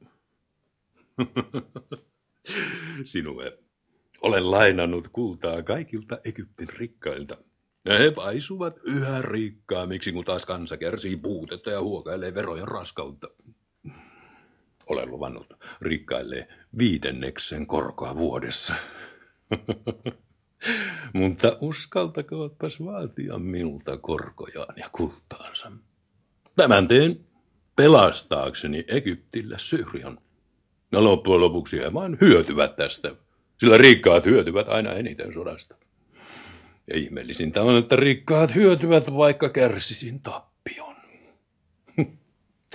[3.05, 3.59] Sinue,
[4.23, 7.37] olen lainannut kultaa kaikilta Egyptin rikkailta.
[7.85, 13.29] Ja he paisuvat yhä rikkaammiksi, kun taas kansa kärsii puutetta ja huokailee verojen raskautta.
[14.87, 15.47] Olen luvannut
[15.81, 18.75] rikkaille viidenneksen korkoa vuodessa.
[21.13, 25.73] Mutta uskaltakootpas vaatia minulta korkojaan ja kultaansa.
[26.57, 27.21] Tämän teen
[27.77, 30.19] pelastaakseni Egyptille Syyrian.
[30.93, 33.15] Ja loppujen lopuksi he vain hyötyvät tästä,
[33.61, 35.75] sillä rikkaat hyötyvät aina eniten sodasta.
[36.91, 40.97] Ja ihmeellisintä on, että rikkaat hyötyvät, vaikka kärsisin tappion.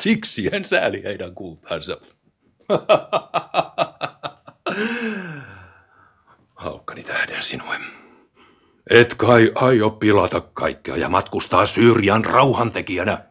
[0.02, 1.98] Siksi en sääli heidän kultaansa.
[7.02, 7.80] Haukkani tähden sinue.
[8.90, 13.26] Et kai aio pilata kaikkea ja matkustaa Syyrian rauhantekijänä.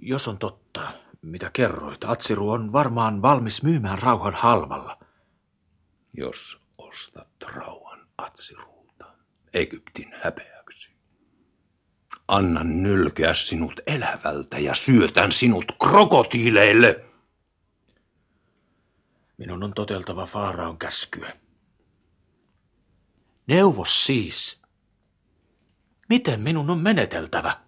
[0.00, 4.98] Jos on totta, mitä kerroit, Atsiru on varmaan valmis myymään rauhan halvalla.
[6.12, 9.04] Jos ostat rauhan Atsirulta
[9.54, 10.90] Egyptin häpeäksi.
[12.28, 17.04] Annan nylkeä sinut elävältä ja syötän sinut krokotiileille.
[19.36, 21.41] Minun on toteltava Faaraon käskyä.
[23.46, 24.62] Neuvos siis.
[26.08, 27.60] Miten minun on meneteltävä?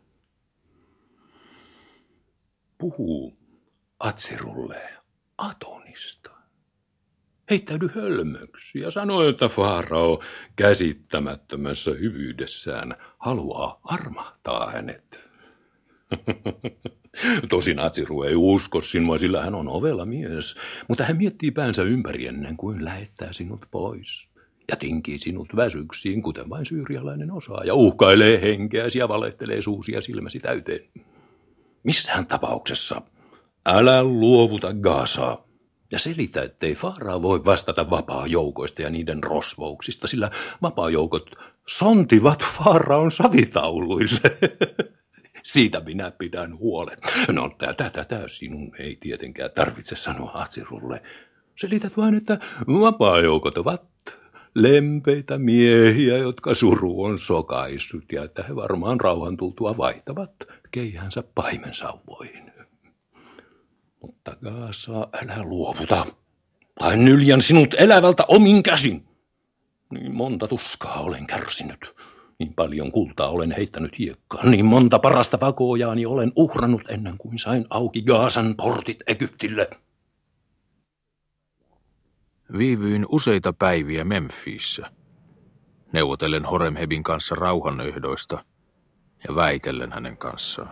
[2.78, 3.36] Puhuu
[3.98, 4.94] Atsirulle
[5.38, 6.30] Atonista.
[7.50, 10.22] Heittäydy hölmöksi ja sano, että Faarao
[10.56, 15.28] käsittämättömässä hyvyydessään haluaa armahtaa hänet.
[17.50, 20.56] Tosin Atsiru ei usko sinua, sillä hän on ovella mies,
[20.88, 24.33] mutta hän miettii päänsä ympäri ennen kuin lähettää sinut pois.
[24.70, 30.40] Ja tinkii sinut väsyksiin, kuten vain syyrialainen osaa, ja uhkailee henkeäsi ja valehtelee suusia silmäsi
[30.40, 30.80] täyteen.
[31.82, 33.02] Missään tapauksessa
[33.66, 35.44] älä luovuta Gaasaa
[35.90, 40.30] ja selitä, ettei Faaraa voi vastata vapaa-joukoista ja niiden rosvouksista, sillä
[40.62, 41.30] vapaa-joukot
[41.66, 44.36] sontivat Faaraon savitauluille.
[45.42, 46.98] Siitä minä pidän huolen.
[47.32, 51.02] No tätä, tätä sinun ei tietenkään tarvitse sanoa Atsirulle.
[51.56, 53.93] Selität vain, että vapaa-joukot ovat
[54.54, 60.30] lempeitä miehiä, jotka suru on sokaissut ja että he varmaan rauhan tultua vaihtavat
[60.70, 62.52] keihänsä paimensauvoihin.
[64.00, 66.06] Mutta Gaasa, älä luovuta.
[66.78, 69.04] Tai nyljän sinut elävältä omin käsin.
[69.90, 71.94] Niin monta tuskaa olen kärsinyt.
[72.38, 77.64] Niin paljon kultaa olen heittänyt hiekkaan, niin monta parasta vakojaani olen uhrannut ennen kuin sain
[77.70, 79.70] auki Gaasan portit Egyptille.
[82.52, 84.90] Viivyin useita päiviä Memphiissä,
[85.92, 88.44] neuvotellen Horemhebin kanssa rauhanehdoista
[89.28, 90.70] ja väitellen hänen kanssaan.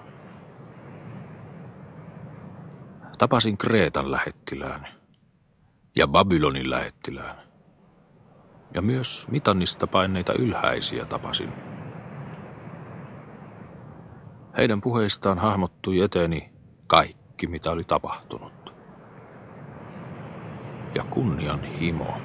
[3.18, 4.88] Tapasin Kreetan lähettilään
[5.96, 7.36] ja Babylonin lähettilään.
[8.74, 11.52] Ja myös Mitannista paineita ylhäisiä tapasin.
[14.56, 16.52] Heidän puheistaan hahmottui eteeni
[16.86, 18.61] kaikki, mitä oli tapahtunut
[20.94, 22.18] ja kunnian himo.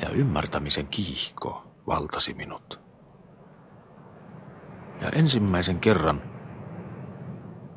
[0.00, 2.80] Ja ymmärtämisen kiihko valtasi minut.
[5.00, 6.22] Ja ensimmäisen kerran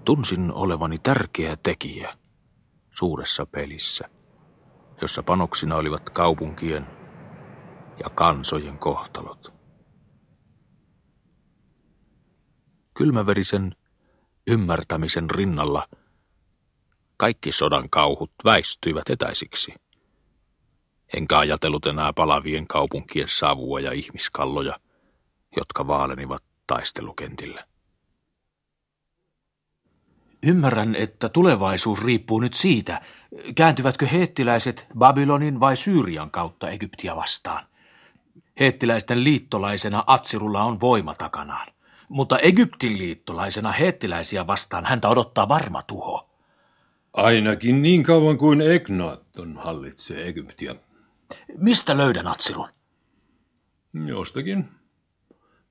[0.05, 2.17] tunsin olevani tärkeä tekijä
[2.91, 4.09] suuressa pelissä,
[5.01, 6.87] jossa panoksina olivat kaupunkien
[8.03, 9.55] ja kansojen kohtalot.
[12.93, 13.75] Kylmäverisen
[14.47, 15.87] ymmärtämisen rinnalla–
[17.17, 19.73] kaikki sodan kauhut väistyivät etäisiksi.
[21.13, 24.79] Enkä ajatellut enää palavien kaupunkien savua ja ihmiskalloja,
[25.57, 27.65] jotka vaalenivat taistelukentillä.
[30.43, 33.01] Ymmärrän, että tulevaisuus riippuu nyt siitä,
[33.55, 37.67] kääntyvätkö heettiläiset Babylonin vai Syyrian kautta Egyptiä vastaan.
[38.59, 41.67] Heettiläisten liittolaisena Atsirulla on voima takanaan,
[42.09, 46.34] mutta Egyptin liittolaisena heettiläisiä vastaan häntä odottaa varma tuho.
[47.15, 50.75] Ainakin niin kauan kuin Egnaton hallitsee Egyptiä.
[51.57, 52.69] Mistä löydän Atsirun?
[54.05, 54.69] Jostakin.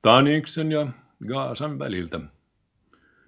[0.03, 0.87] Taniksen ja
[1.29, 2.21] Gaasan väliltä.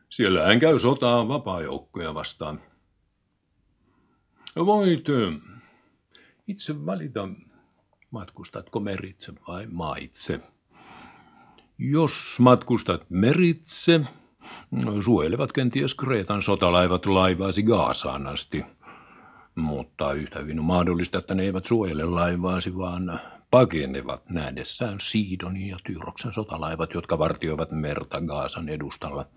[0.08, 2.60] Siellä hän käy sotaa vapaajoukkoja vastaan.
[4.56, 5.06] Voit
[6.48, 7.28] itse valita,
[8.10, 10.40] matkustatko meritse vai maitse.
[11.78, 14.00] Jos matkustat meritse,
[15.04, 18.64] suojelevat kenties Kreetan sotalaivat laivaasi Gaasaan asti.
[19.54, 23.20] Mutta yhtä hyvin on mahdollista, että ne eivät suojele laivaasi, vaan
[23.50, 29.26] pakenevat nähdessään Siidonin ja Tyroksen sotalaivat, jotka vartioivat merta Gaasan edustalla–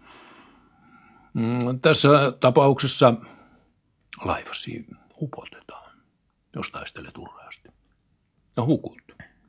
[1.34, 3.14] Mm, tässä tapauksessa
[4.26, 4.88] laivasi
[5.22, 5.98] upotetaan,
[6.56, 7.70] jos taistelet urheasti.
[8.58, 8.98] No hukut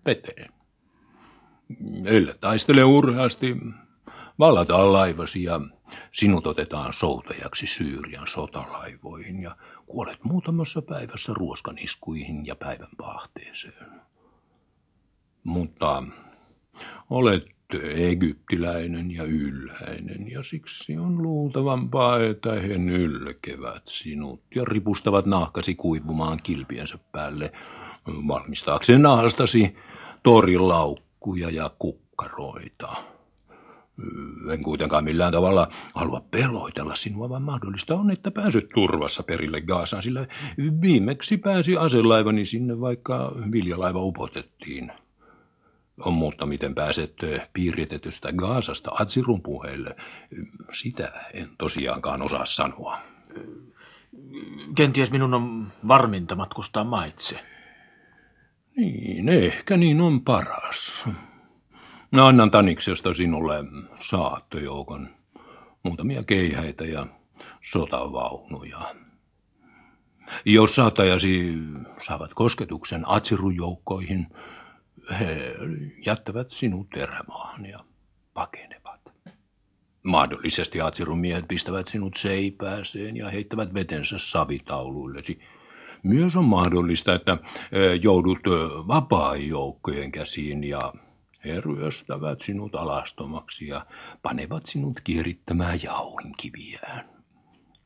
[0.06, 0.52] veteen.
[2.04, 3.56] Ellei taistele urheasti,
[4.41, 5.61] vallataan laivasi ja
[6.12, 14.01] sinut otetaan soutajaksi Syyrian sotalaivoihin ja kuolet muutamassa päivässä ruoskaniskuihin ja päivän pahteeseen.
[15.45, 16.03] Mutta
[17.11, 17.45] olet
[17.95, 26.38] egyptiläinen ja ylhäinen, ja siksi on luultavampaa, että he nylkevät sinut ja ripustavat nahkasi kuivumaan
[26.43, 27.53] kilpiensä päälle,
[28.07, 29.76] valmistaakseen nahastasi
[30.22, 33.19] torilaukkuja ja kukkaroita.
[34.53, 40.03] En kuitenkaan millään tavalla halua peloitella sinua, vaan mahdollista on, että pääset turvassa perille Gaasaan,
[40.03, 40.26] sillä
[40.80, 44.92] viimeksi pääsi aselaivani sinne, vaikka viljalaiva upotettiin.
[46.05, 47.14] On, mutta miten pääset
[47.53, 49.96] piiritetystä Gaasasta Atsirun puheille,
[50.72, 52.98] sitä en tosiaankaan osaa sanoa.
[54.74, 57.40] Kenties minun on varminta matkustaa maitse.
[58.76, 61.05] Niin, ehkä niin on paras.
[62.12, 63.64] No, annan Taniksesta sinulle
[63.96, 65.08] saattojoukon,
[65.82, 67.06] muutamia keihäitä ja
[67.61, 68.94] sotavaunuja.
[70.44, 71.58] Jos saatajasi
[72.06, 74.26] saavat kosketuksen Atsirujoukkoihin,
[75.20, 75.54] he
[76.06, 77.84] jättävät sinut erämaahan ja
[78.34, 79.00] pakenevat.
[80.02, 85.40] Mahdollisesti Atsirun miehet pistävät sinut seipääseen ja heittävät vetensä savitauluillesi.
[86.02, 87.38] Myös on mahdollista, että
[88.02, 88.38] joudut
[88.88, 90.92] vapaa-joukkojen käsiin ja
[91.45, 93.86] he ryöstävät sinut alastomaksi ja
[94.22, 97.05] panevat sinut kierittämään jauhinkiviään,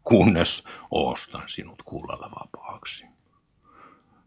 [0.02, 3.06] kunnes ostan sinut kullalla vapaaksi.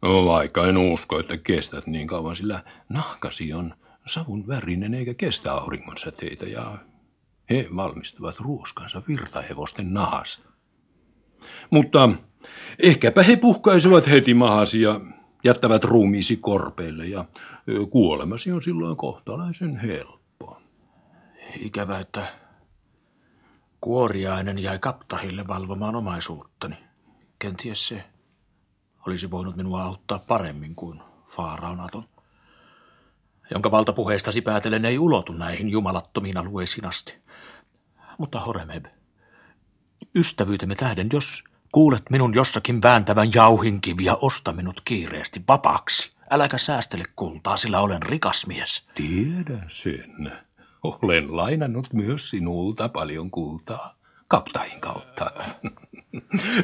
[0.02, 3.76] No, vaikka en usko, että kestät niin kauan, sillä nahkasi on
[4.06, 6.78] savun värinen eikä kestä auringon säteitä ja
[7.50, 10.50] he valmistavat ruoskansa virtahevosten nahasta.
[11.70, 12.10] Mutta
[12.80, 15.02] ehkäpä he puhkaisivat heti mahasi ja
[15.44, 17.26] jättävät ruumiisi korpeille ja
[17.90, 20.62] kuolemasi on silloin kohtalaisen helppo.
[21.60, 22.28] Ikävä, että
[23.82, 26.76] kuoriainen jäi kaptahille valvomaan omaisuuttani.
[27.40, 28.04] Kenties se
[29.08, 32.04] olisi voinut minua auttaa paremmin kuin Faaraunaton,
[33.52, 37.18] jonka valtapuheestasi päätellen ei ulotu näihin jumalattomiin alueisiin asti.
[38.18, 38.86] Mutta Horemeb,
[40.16, 46.12] ystävyytemme tähden, jos kuulet minun jossakin vääntävän jauhinkiviä, osta minut kiireesti vapaaksi.
[46.30, 48.88] Äläkä säästele kultaa, sillä olen rikas mies.
[48.96, 50.32] Tiedän sen.
[50.84, 53.98] Olen lainannut myös sinulta paljon kultaa
[54.28, 55.32] kaptain kautta.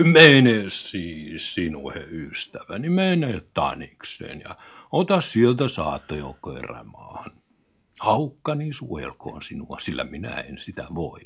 [0.04, 4.56] Mene siis sinuhe ystäväni, mene Tanikseen ja
[4.92, 7.32] ota sieltä saattojoukko erämaahan.
[8.00, 11.22] Haukkani suojelkoon sinua, sillä minä en sitä voi.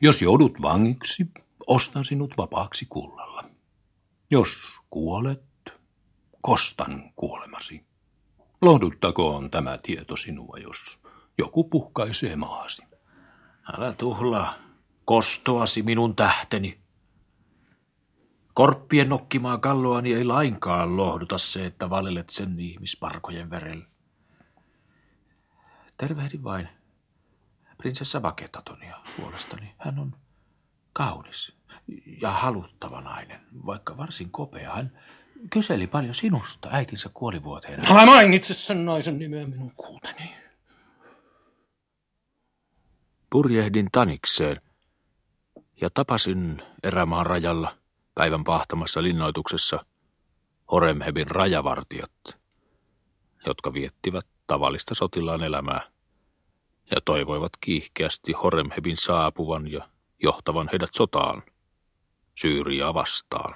[0.00, 1.26] Jos joudut vangiksi,
[1.66, 3.44] ostan sinut vapaaksi kullalla.
[4.30, 5.44] Jos kuolet,
[6.42, 7.86] kostan kuolemasi.
[8.62, 11.00] Lohduttakoon tämä tieto sinua, jos
[11.38, 12.82] joku puhkaisee maasi.
[13.72, 14.54] Älä tuhlaa
[15.04, 16.80] kostoasi minun tähteni.
[18.54, 23.86] Korppien nokkimaa kalloani ei lainkaan lohduta se, että valelet sen ihmisparkojen verellä.
[25.96, 26.68] Tervehdin vain
[27.76, 29.74] prinsessa Vaketatonia puolestani.
[29.78, 30.16] Hän on
[30.92, 31.56] kaunis
[32.22, 34.74] ja haluttava nainen, vaikka varsin kopea.
[34.74, 34.98] Hän
[35.50, 37.80] kyseli paljon sinusta äitinsä kuolivuoteen.
[37.90, 40.30] Älä mainitse sen naisen nimeä minun kuuteni.
[43.30, 44.56] Purjehdin Tanikseen
[45.80, 47.76] ja tapasin erämaan rajalla
[48.14, 49.84] päivän pahtamassa linnoituksessa
[50.72, 52.38] Horemhebin rajavartijat,
[53.46, 55.90] jotka viettivät tavallista sotilaan elämää
[56.90, 59.88] ja toivoivat kiihkeästi Horemhebin saapuvan ja
[60.22, 61.42] johtavan heidät sotaan,
[62.34, 63.54] Syyriaa vastaan.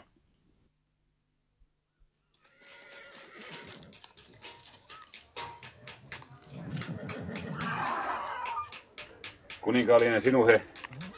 [9.60, 10.66] Kuninkaallinen sinuhe,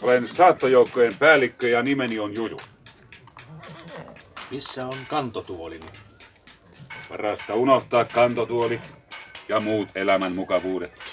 [0.02, 2.60] olen saattojoukkojen päällikkö ja nimeni on Juju.
[4.50, 5.86] Missä on kantotuolini?
[7.08, 8.94] Parasta unohtaa kantotuolit
[9.48, 11.05] ja muut elämän mukavuudet.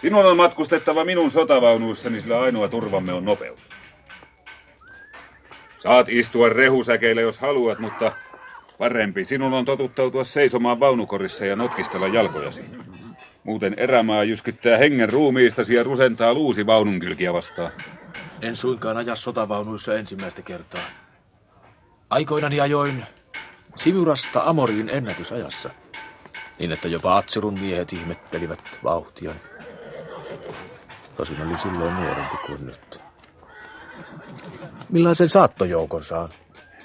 [0.00, 3.60] Sinun on matkustettava minun sotavaunuissani, sillä ainoa turvamme on nopeus.
[5.78, 8.12] Saat istua rehusäkeillä, jos haluat, mutta
[8.78, 12.64] parempi sinun on totuttautua seisomaan vaunukorissa ja notkistella jalkojasi.
[13.44, 17.72] Muuten erämaa jyskyttää hengen ruumiistasi ja rusentaa luusi vaununkylkiä vastaan.
[18.42, 20.82] En suinkaan aja sotavaunuissa ensimmäistä kertaa.
[22.10, 23.06] Aikoinani ajoin
[23.76, 25.70] Simurasta Amoriin ennätysajassa,
[26.58, 29.40] niin että jopa Atsirun miehet ihmettelivät vauhtiani.
[31.16, 33.00] Tosin oli silloin nuorempi kuin nyt.
[34.88, 36.28] Millaisen saattojoukon saan?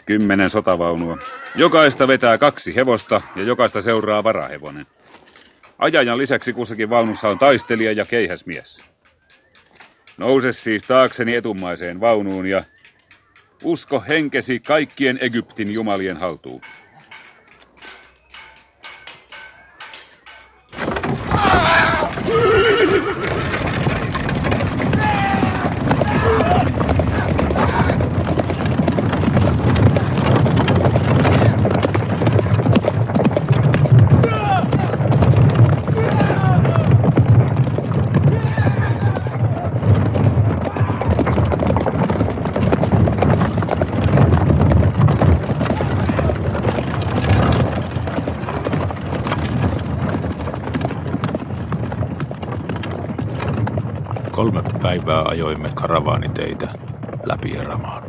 [0.05, 1.17] Kymmenen sotavaunua.
[1.55, 4.85] Jokaista vetää kaksi hevosta ja jokaista seuraa varahevonen.
[5.79, 8.79] Ajajan lisäksi kussakin vaunussa on taistelija ja keihäsmies.
[10.17, 12.63] Nouse siis taakseni etumaiseen vaunuun ja
[13.63, 16.61] usko henkesi kaikkien Egyptin jumalien haltuun.
[55.34, 56.73] Ajoimme karavaaniteitä
[57.25, 58.03] läpi erämaan.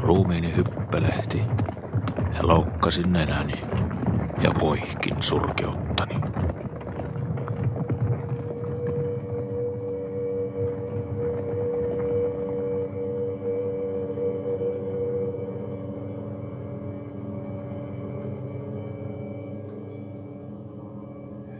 [0.00, 1.42] Ruumiini hyppelehti
[2.36, 3.60] ja loukkasin nenäni
[4.42, 6.20] ja voihkin surkeuttani.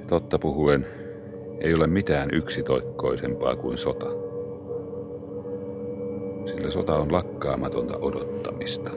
[0.09, 0.87] Totta puhuen,
[1.93, 4.07] mitään yksitoikkoisempaa kuin sota.
[6.45, 8.91] Sillä sota on lakkaamatonta odottamista.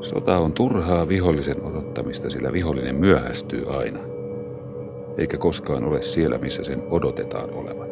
[0.00, 4.00] Sota on turhaa vihollisen odottamista, sillä vihollinen myöhästyy aina,
[5.18, 7.88] eikä koskaan ole siellä, missä sen odotetaan olevan.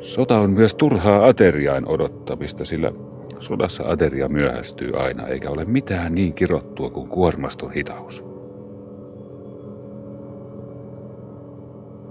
[0.00, 2.92] Sota on myös turhaa ateriain odottamista, sillä
[3.38, 8.29] sodassa ateria myöhästyy aina, eikä ole mitään niin kirottua kuin kuormaston hitaus.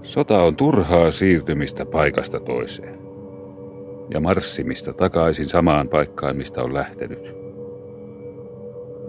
[0.02, 2.98] Sota on turhaa siirtymistä paikasta toiseen
[4.10, 7.34] ja marssimista takaisin samaan paikkaan, mistä on lähtenyt.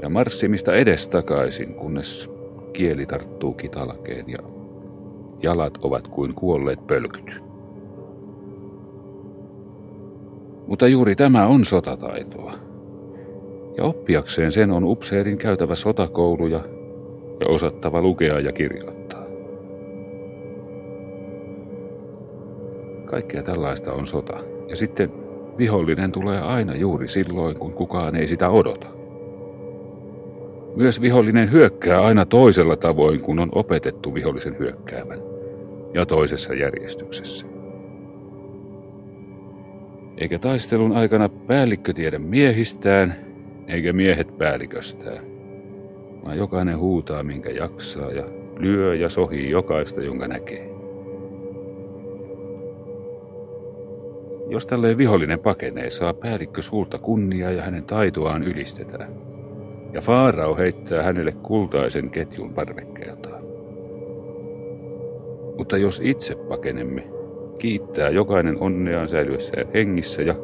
[0.02, 2.32] Ja marssimista edestakaisin, kunnes
[2.74, 4.40] kieli tarttuu kitalkeen ja
[5.44, 7.44] jalat ovat kuin kuolleet pölkyt.
[10.68, 12.54] Mutta juuri tämä on sotataitoa.
[13.78, 16.64] Ja oppiakseen sen on upseerin käytävä sotakouluja
[17.40, 19.01] ja osattava lukea ja kirjoittaa.
[23.12, 24.38] Kaikkea tällaista on sota.
[24.70, 25.12] Ja sitten
[25.58, 28.88] vihollinen tulee aina juuri silloin, kun kukaan ei sitä odota.
[30.76, 35.20] Myös vihollinen hyökkää aina toisella tavoin, kun on opetettu vihollisen hyökkäävän,
[35.94, 37.48] ja toisessa järjestyksessä.
[40.18, 43.16] Eikä taistelun aikana päällikkö tiedä miehistään,
[43.68, 45.24] eikä miehet päälliköstään,
[46.26, 48.24] vaan jokainen huutaa minkä jaksaa ja
[48.60, 50.71] lyö ja sohii jokaista, jonka näkee.
[54.52, 59.14] Jos tälleen vihollinen pakenee, saa päällikkö suurta kunniaa ja hänen taitoaan ylistetään.
[59.94, 63.44] Ja Faarao heittää hänelle kultaisen ketjun parvekkeeltaan.
[65.58, 67.04] Mutta jos itse pakenemme,
[67.60, 70.36] kiittää jokainen onneaan säilyessään hengissä ja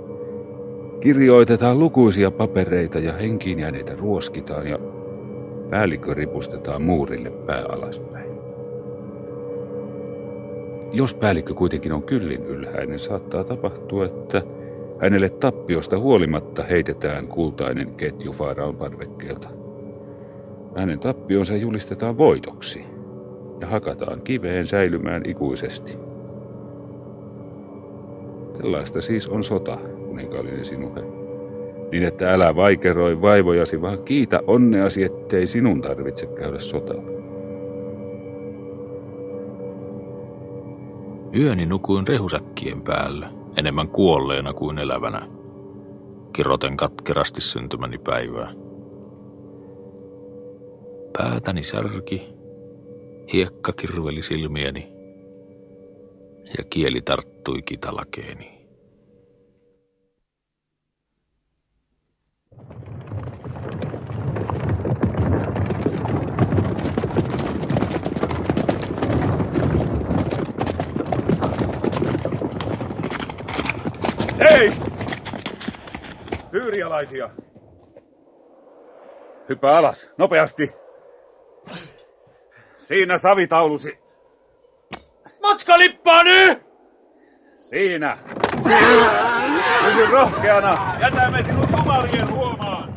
[1.00, 4.80] kirjoitetaan lukuisia papereita ja henkiin jääneitä ruoskitaan ja
[5.70, 8.27] päällikkö ripustetaan muurille pää alaspäin.
[10.92, 14.42] Jos päällikkö kuitenkin on kyllin ylhäinen, saattaa tapahtua, että
[15.00, 19.50] hänelle tappiosta huolimatta heitetään kultainen ketju Faaraon parvekkeelta.
[20.76, 22.84] Hänen tappionsa julistetaan voitoksi
[23.62, 25.98] ja hakataan kiveen säilymään ikuisesti.
[28.62, 29.78] Tällaista siis on sota,
[30.08, 31.02] kuninkaallinen sinuhe.
[31.92, 37.17] niin että älä vaikeroi vaivojasi, vaan kiitä onneasi, ettei sinun tarvitse käydä sotaa.
[41.40, 45.28] Yöni nukuin rehusäkkien päällä, enemmän kuolleena kuin elävänä.
[46.34, 48.54] Kiroten katkerasti syntymäni päivää.
[51.18, 52.30] Päätäni särki,
[53.34, 54.92] hiekka kirveli silmieni
[56.58, 58.57] ja kieli tarttui kitalakeeni.
[76.52, 77.30] Syyrialaisia!
[79.50, 80.74] Hyppää alas, nopeasti!
[82.76, 84.00] Siinä savitaulusi.
[85.42, 86.64] Matkalippaa nyt!
[87.56, 88.18] Siinä!
[89.86, 90.96] Pysy rohkeana!
[91.02, 92.94] Jätämme sinut jumalien huomaan!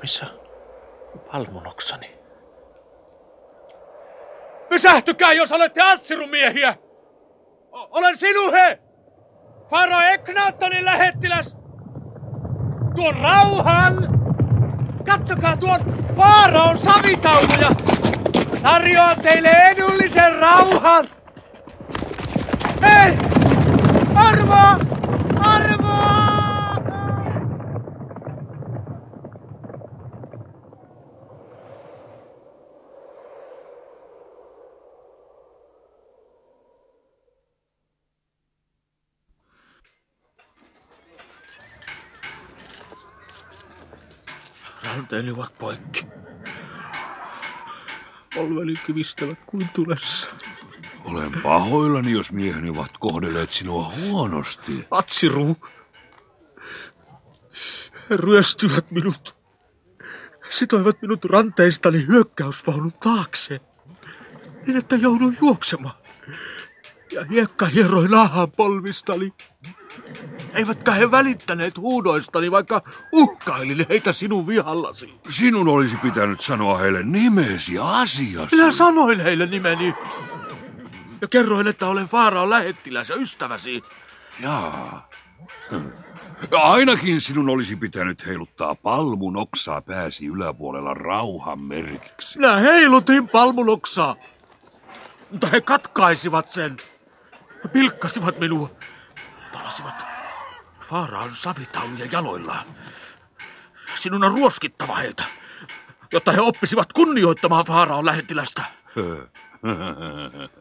[0.00, 0.26] Missä
[1.32, 2.18] palmunoksani?
[4.68, 6.74] Pysähtykää, jos olette Atsirumiehiä!
[7.72, 8.78] O- olen sinuhe!
[9.70, 11.56] Faro Eknaattonin lähettiläs!
[12.96, 13.94] Tuon rauhan!
[15.06, 15.80] Katsokaa tuon
[16.16, 17.70] Faaraon savitauluja!
[18.62, 21.08] Tarjoan teille edullisen rauhan!
[22.82, 23.18] Ei!
[24.14, 24.78] Arvoa!
[45.18, 46.06] Ranteeni ovat poikki.
[48.34, 50.30] Polveni kivistävät kuin tulessa.
[51.04, 54.86] Olen pahoillani, jos mieheni ovat kohdelleet sinua huonosti.
[54.90, 55.56] Atsiru!
[58.10, 59.36] He ryöstyvät minut.
[60.50, 63.60] Sitoivat minut ranteistani hyökkäysvaunun taakse.
[64.66, 65.96] Niin, että jouduin juoksemaan.
[67.12, 69.32] Ja hiekka hieroi naahan polvistani.
[70.54, 72.82] Eivätkä he välittäneet huudoistani, vaikka
[73.12, 75.14] uhkailin heitä sinun vihallasi.
[75.28, 78.56] Sinun olisi pitänyt sanoa heille nimesi ja asiasi.
[78.56, 79.94] Minä sanoin heille nimeni.
[81.20, 83.82] Ja kerroin, että olen Faaraon lähettiläs ja ystäväsi.
[84.40, 85.08] Jaa.
[86.52, 92.38] Ainakin sinun olisi pitänyt heiluttaa palmun oksaa pääsi yläpuolella rauhan merkiksi.
[92.38, 94.16] Minä heilutin palmunoksaa.
[95.30, 96.76] Mutta he katkaisivat sen.
[97.72, 98.70] Pilkkasivat minua.
[99.58, 100.06] Palasivat
[100.80, 102.66] Faaraan savitauluja jaloillaan.
[103.94, 105.24] Sinun on ruoskittava heitä,
[106.12, 108.64] jotta he oppisivat kunnioittamaan Faaraon lähettilästä.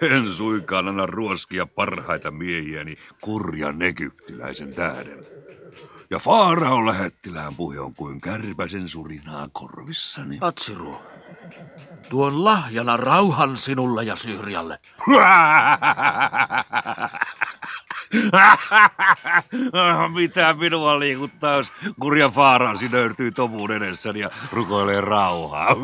[0.00, 5.24] En suinkaan anna ruoskia parhaita miehiäni kurjan egyptiläisen tähden.
[6.10, 10.38] Ja Faaraon lähettilään puhe on kuin kärpäsen surinaa korvissani.
[10.40, 11.02] Atsiru,
[12.08, 14.78] tuon lahjana rauhan sinulle ja Syyrialle.
[20.14, 25.76] Mitä minua liikuttaa, jos kurja Faaraan sinöyrtyy tomuun edessäni ja rukoilee rauhaa.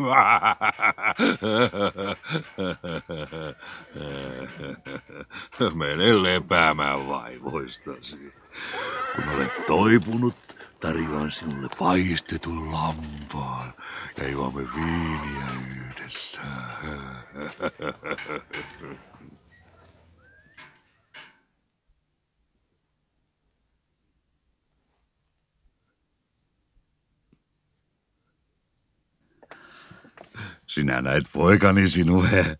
[5.73, 8.33] Mene lepäämään vaivoistasi.
[9.15, 10.35] Kun olet toipunut,
[10.79, 13.73] tarjoan sinulle paistetun lampaan
[14.17, 15.47] ja juomme viiniä
[15.77, 16.41] yhdessä.
[30.75, 32.57] Sinä näet poikani sinue.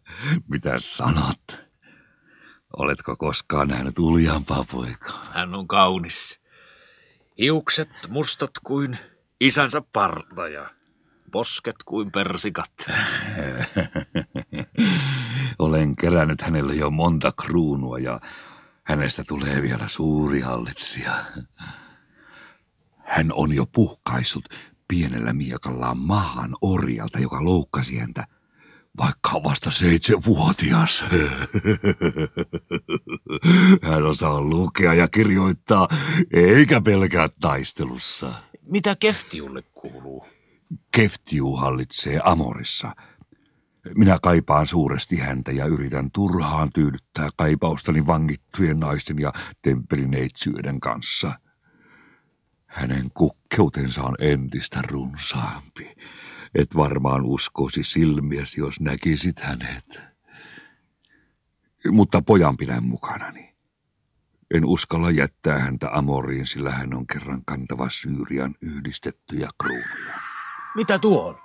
[0.47, 1.65] Mitä sanot?
[2.77, 5.25] Oletko koskaan nähnyt uljampaa poikaa?
[5.33, 6.39] Hän on kaunis.
[7.37, 8.97] Hiukset mustat kuin
[9.39, 10.69] isänsä parta ja
[11.31, 12.71] posket kuin persikat.
[15.59, 18.19] Olen kerännyt hänelle jo monta kruunua ja
[18.83, 21.25] hänestä tulee vielä suuri hallitsija.
[22.97, 24.45] Hän on jo puhkaissut
[24.87, 28.27] pienellä miekallaan maahan orjalta, joka loukkasi häntä,
[28.97, 31.03] vaikka vasta seitsemänvuotias.
[33.89, 35.87] Hän osaa lukea ja kirjoittaa,
[36.33, 38.33] eikä pelkää taistelussa.
[38.61, 40.25] Mitä Keftiulle kuuluu?
[40.91, 42.95] Keftiu hallitsee Amorissa.
[43.95, 49.31] Minä kaipaan suuresti häntä ja yritän turhaan tyydyttää kaipaustani vangittujen naisten ja
[49.61, 51.31] temppelineitsyyden kanssa–
[52.75, 55.95] hänen kukkeutensa on entistä runsaampi.
[56.55, 60.01] Et varmaan uskoisi silmiäsi, jos näkisit hänet.
[61.91, 63.55] mutta pojan pidän mukanani.
[64.53, 70.19] En uskalla jättää häntä Amoriin, sillä hän on kerran kantava Syyrian yhdistettyjä kruunuja.
[70.75, 71.35] Mitä tuo on?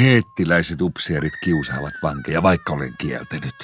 [0.00, 3.54] Heettiläiset upseerit kiusaavat vankeja, vaikka olen kieltänyt.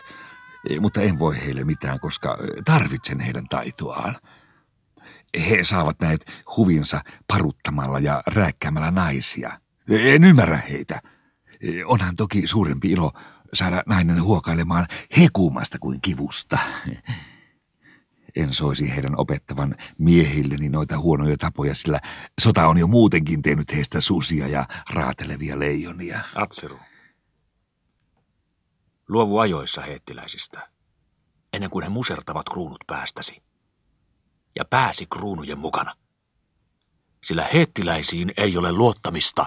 [0.81, 4.16] Mutta en voi heille mitään, koska tarvitsen heidän taitoaan.
[5.49, 9.61] He saavat näitä huvinsa paruttamalla ja rääkkäämällä naisia.
[9.91, 11.03] En ymmärrä heitä.
[11.85, 13.12] Onhan toki suurempi ilo
[13.53, 14.87] saada nainen huokailemaan
[15.18, 16.59] hekuumasta kuin kivusta.
[18.37, 22.01] En soisi heidän opettavan miehilleni noita huonoja tapoja, sillä
[22.41, 26.20] sota on jo muutenkin tehnyt heistä susia ja raatelevia leijonia.
[26.35, 26.79] Atseru.
[29.09, 30.68] Luovu ajoissa heettiläisistä,
[31.53, 33.43] ennen kuin he musertavat kruunut päästäsi.
[34.59, 35.95] Ja pääsi kruunujen mukana.
[37.25, 39.47] Sillä heettiläisiin ei ole luottamista.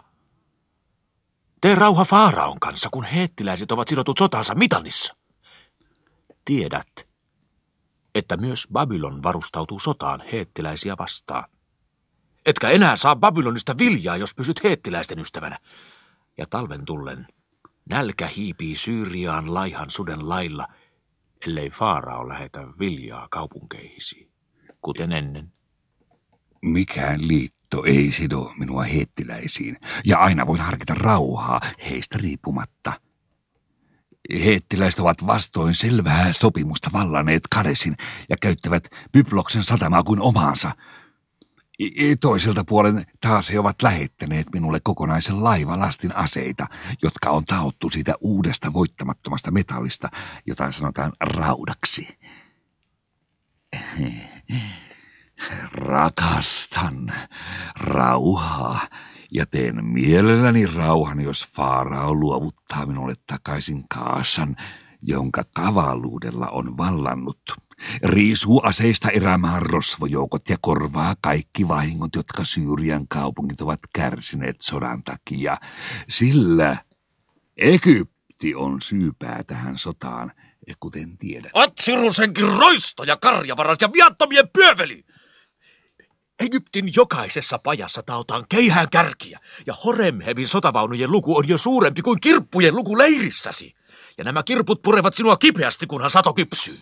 [1.61, 5.15] Tee rauha Faaraon kanssa, kun heettiläiset ovat sidotut sotansa mitannissa.
[6.45, 7.07] Tiedät,
[8.15, 11.49] että myös Babylon varustautuu sotaan heettiläisiä vastaan.
[12.45, 15.57] Etkä enää saa Babylonista viljaa, jos pysyt heettiläisten ystävänä.
[16.37, 17.27] Ja talven tullen
[17.89, 20.67] nälkä hiipii Syyriaan laihan suden lailla,
[21.47, 24.30] ellei Faarao lähetä viljaa kaupunkeihisi,
[24.81, 25.53] kuten ennen.
[26.61, 31.59] Mikään liitto ei sido minua heettiläisiin, ja aina voin harkita rauhaa
[31.89, 32.93] heistä riippumatta–
[34.33, 37.95] Heettiläiset ovat vastoin selvää sopimusta vallaneet Kadesin
[38.29, 40.71] ja käyttävät Pyploksen satamaa kuin omaansa.
[42.19, 46.67] Toiselta puolen taas he ovat lähettäneet minulle kokonaisen laivalastin aseita,
[47.03, 50.09] jotka on taottu siitä uudesta voittamattomasta metallista,
[50.47, 52.07] jota sanotaan raudaksi.
[55.73, 57.13] Rakastan
[57.79, 58.79] rauhaa
[59.31, 64.55] ja teen mielelläni rauhan, jos Faarao luovuttaa minulle takaisin Kaasan,
[65.01, 67.41] jonka kavaluudella on vallannut.
[68.03, 75.57] Riisuu aseista erämaan rosvojoukot ja korvaa kaikki vahingot, jotka Syyrian kaupungit ovat kärsineet sodan takia,
[76.09, 76.77] sillä
[77.57, 80.31] Egypti on syypää tähän sotaan,
[80.79, 81.51] kuten tiedät.
[81.53, 85.05] Atsirusenkin roisto ja karjavaras ja viattomien pyöveli!
[86.39, 92.75] Egyptin jokaisessa pajassa taotaan keihään kärkiä, ja Horemhevin sotavaunujen luku on jo suurempi kuin kirppujen
[92.75, 93.73] luku leirissäsi.
[94.17, 96.79] Ja nämä kirput purevat sinua kipeästi, kunhan sato kypsyy.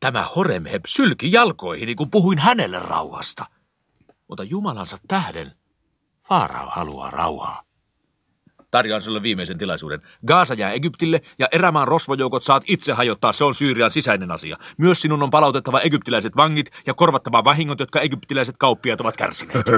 [0.00, 3.46] Tämä Horemheb sylki jalkoihini, kun puhuin hänelle rauhasta.
[4.28, 5.52] Mutta Jumalansa tähden
[6.28, 7.62] Faarao haluaa rauhaa.
[8.72, 10.02] Tarjoan sinulle viimeisen tilaisuuden.
[10.26, 14.56] Gaasa jää Egyptille ja erämaan rosvojoukot saat itse hajottaa, se on Syyrian sisäinen asia.
[14.78, 19.66] Myös sinun on palautettava egyptiläiset vangit ja korvattava vahingot, jotka egyptiläiset kauppiaat ovat kärsineet.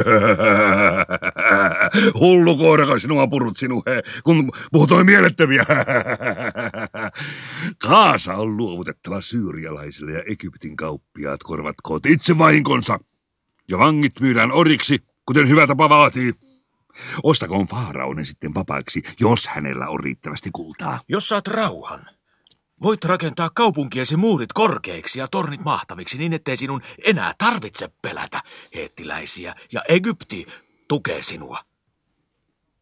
[2.21, 5.65] Hullu koira, sinua purut sinuhe, kun puhutoin mielettömiä.
[7.87, 12.99] Kaasa on luovutettava syyrialaisille ja Egyptin kauppiaat korvatkoot itse vahinkonsa.
[13.69, 16.44] Ja vangit myydään oriksi, kuten hyvä tapa vaatii.
[17.23, 21.01] Ostakoon Faaraonen sitten vapaaksi, jos hänellä on riittävästi kultaa.
[21.09, 22.07] Jos saat rauhan,
[22.83, 28.43] voit rakentaa kaupunkiesi muurit korkeiksi ja tornit mahtaviksi niin, ettei sinun enää tarvitse pelätä
[28.75, 30.47] heettiläisiä ja Egypti
[30.89, 31.61] tukee sinua.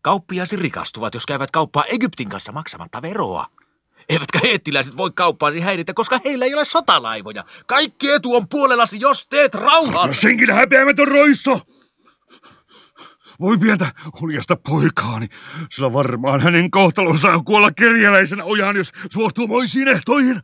[0.03, 3.47] Kauppiasi rikastuvat, jos käyvät kauppaa Egyptin kanssa maksamatta veroa.
[4.09, 7.45] Eivätkä heettiläiset voi kauppaasi häiritä, koska heillä ei ole sotalaivoja.
[7.67, 10.15] Kaikki etu on puolellasi, jos teet rauhan.
[10.15, 11.61] Senkin häpeämätön roisto!
[13.41, 13.87] Voi pientä
[14.21, 15.27] huljasta poikaani,
[15.71, 20.41] sillä varmaan hänen kohtalonsa on kuolla kerjäläisenä ojaan, jos suostuu moisiin ehtoihin.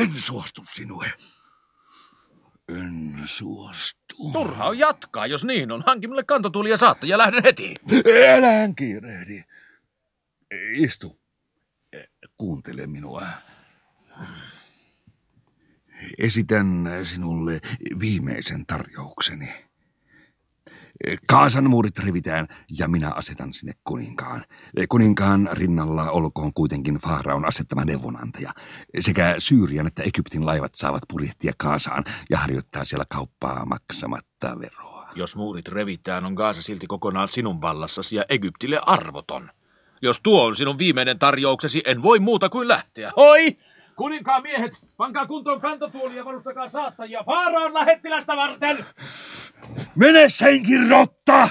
[0.00, 1.12] En suostu sinue.
[2.68, 4.32] En suostu.
[4.32, 5.82] Turha on jatkaa, jos niin on.
[5.86, 7.74] Hanki mulle kantotuoli ja saatto ja lähden heti.
[8.36, 9.42] Älään kiirehdi.
[10.74, 11.20] Istu.
[12.36, 13.26] Kuuntele minua.
[16.18, 17.60] Esitän sinulle
[18.00, 19.69] viimeisen tarjoukseni.
[21.26, 22.48] Kaasan muurit revitään
[22.78, 24.44] ja minä asetan sinne kuninkaan.
[24.88, 28.54] Kuninkaan rinnalla olkoon kuitenkin Faaraon asettama neuvonantaja.
[29.00, 35.08] Sekä Syyrian että Egyptin laivat saavat purjehtia Kaasaan ja harjoittaa siellä kauppaa maksamatta veroa.
[35.14, 39.50] Jos muurit revitään, on Gaasa silti kokonaan sinun vallassasi ja Egyptille arvoton.
[40.02, 43.12] Jos tuo on sinun viimeinen tarjouksesi, en voi muuta kuin lähteä.
[43.16, 43.56] Hoi!
[44.00, 48.86] Kuninkaan miehet, pankaa kuntoon kantotuoli ja varustakaa saattajia Faaraon lähettilästä varten!
[49.96, 51.48] Mene senkin rotta!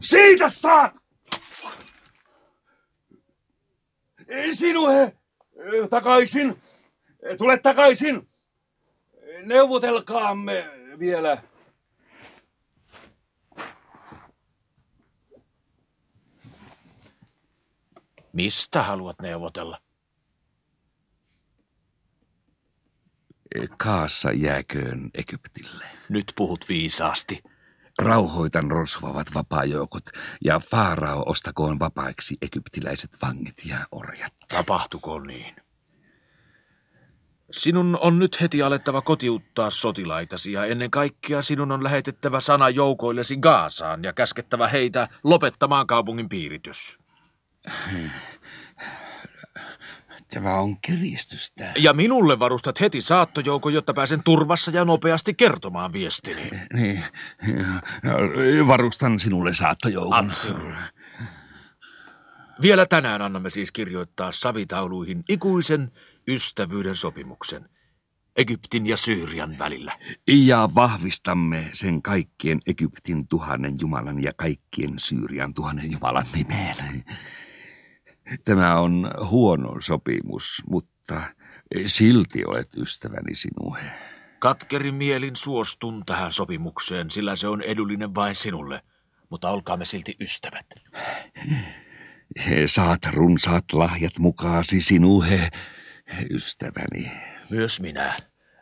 [0.00, 0.94] Siitä saat!
[4.52, 5.16] Sinue!
[5.90, 6.62] Takaisin!
[7.38, 8.28] Tule takaisin!
[9.44, 11.38] Neuvotelkaamme vielä.
[18.32, 19.87] Mistä haluat neuvotella?
[23.76, 25.84] Kaassa jääköön Egyptille.
[26.08, 27.42] Nyt puhut viisaasti.
[27.98, 30.04] Rauhoitan rosvavat vapaajoukot
[30.44, 34.34] ja Faarao ostakoon vapaiksi egyptiläiset vangit ja orjat.
[34.48, 35.56] Tapahtukoon niin.
[37.50, 43.36] Sinun on nyt heti alettava kotiuttaa sotilaitasi ja ennen kaikkea sinun on lähetettävä sana joukoillesi
[43.36, 46.98] Gaasaan ja käskettävä heitä lopettamaan kaupungin piiritys.
[50.34, 51.72] Tämä on kiristystä.
[51.78, 56.50] Ja minulle varustat heti saattojoukon, jotta pääsen turvassa ja nopeasti kertomaan viestini.
[56.72, 57.04] Niin,
[58.68, 60.14] varustan sinulle saattojoukon.
[60.14, 60.72] Atsiru.
[62.62, 65.92] Vielä tänään annamme siis kirjoittaa savitauluihin ikuisen
[66.28, 67.68] ystävyyden sopimuksen
[68.36, 69.92] Egyptin ja Syyrian välillä.
[70.28, 76.76] Ja vahvistamme sen kaikkien Egyptin tuhannen Jumalan ja kaikkien Syyrian tuhannen Jumalan nimeen.
[78.44, 81.22] Tämä on huono sopimus, mutta
[81.86, 83.90] silti olet ystäväni sinuhe.
[84.38, 88.82] Katkerin mielin suostun tähän sopimukseen, sillä se on edullinen vain sinulle,
[89.30, 90.66] mutta olkaamme silti ystävät.
[92.66, 95.48] Saat runsaat lahjat mukaasi sinuhe,
[96.30, 97.10] ystäväni.
[97.50, 98.16] Myös minä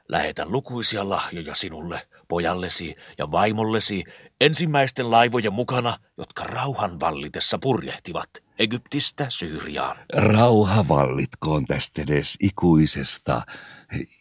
[0.08, 4.04] lähetän lukuisia lahjoja sinulle, pojallesi ja vaimollesi,
[4.40, 9.96] ensimmäisten laivojen mukana, jotka rauhan vallitessa purjehtivat Egyptistä Syyriaan.
[10.16, 13.42] Rauha vallitkoon tästä edes ikuisesta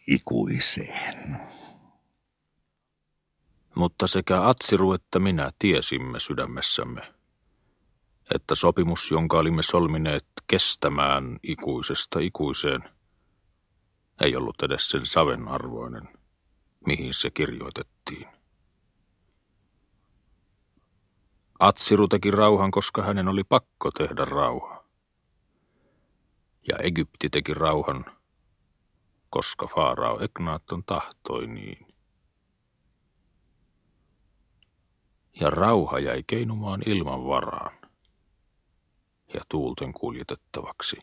[0.06, 1.40] ikuiseen.
[3.76, 7.00] Mutta sekä Atsiru että minä tiesimme sydämessämme,
[8.34, 12.80] että sopimus, jonka olimme solmineet kestämään ikuisesta ikuiseen,
[14.20, 16.08] ei ollut edes sen saven arvoinen,
[16.86, 18.28] mihin se kirjoitettiin.
[21.58, 24.84] Atsiru teki rauhan, koska hänen oli pakko tehdä rauha.
[26.68, 28.04] Ja Egypti teki rauhan,
[29.30, 31.86] koska Faarao Egnaatton tahtoi niin.
[35.40, 37.78] Ja rauha jäi keinumaan ilman varaan
[39.34, 40.96] ja tuulten kuljetettavaksi.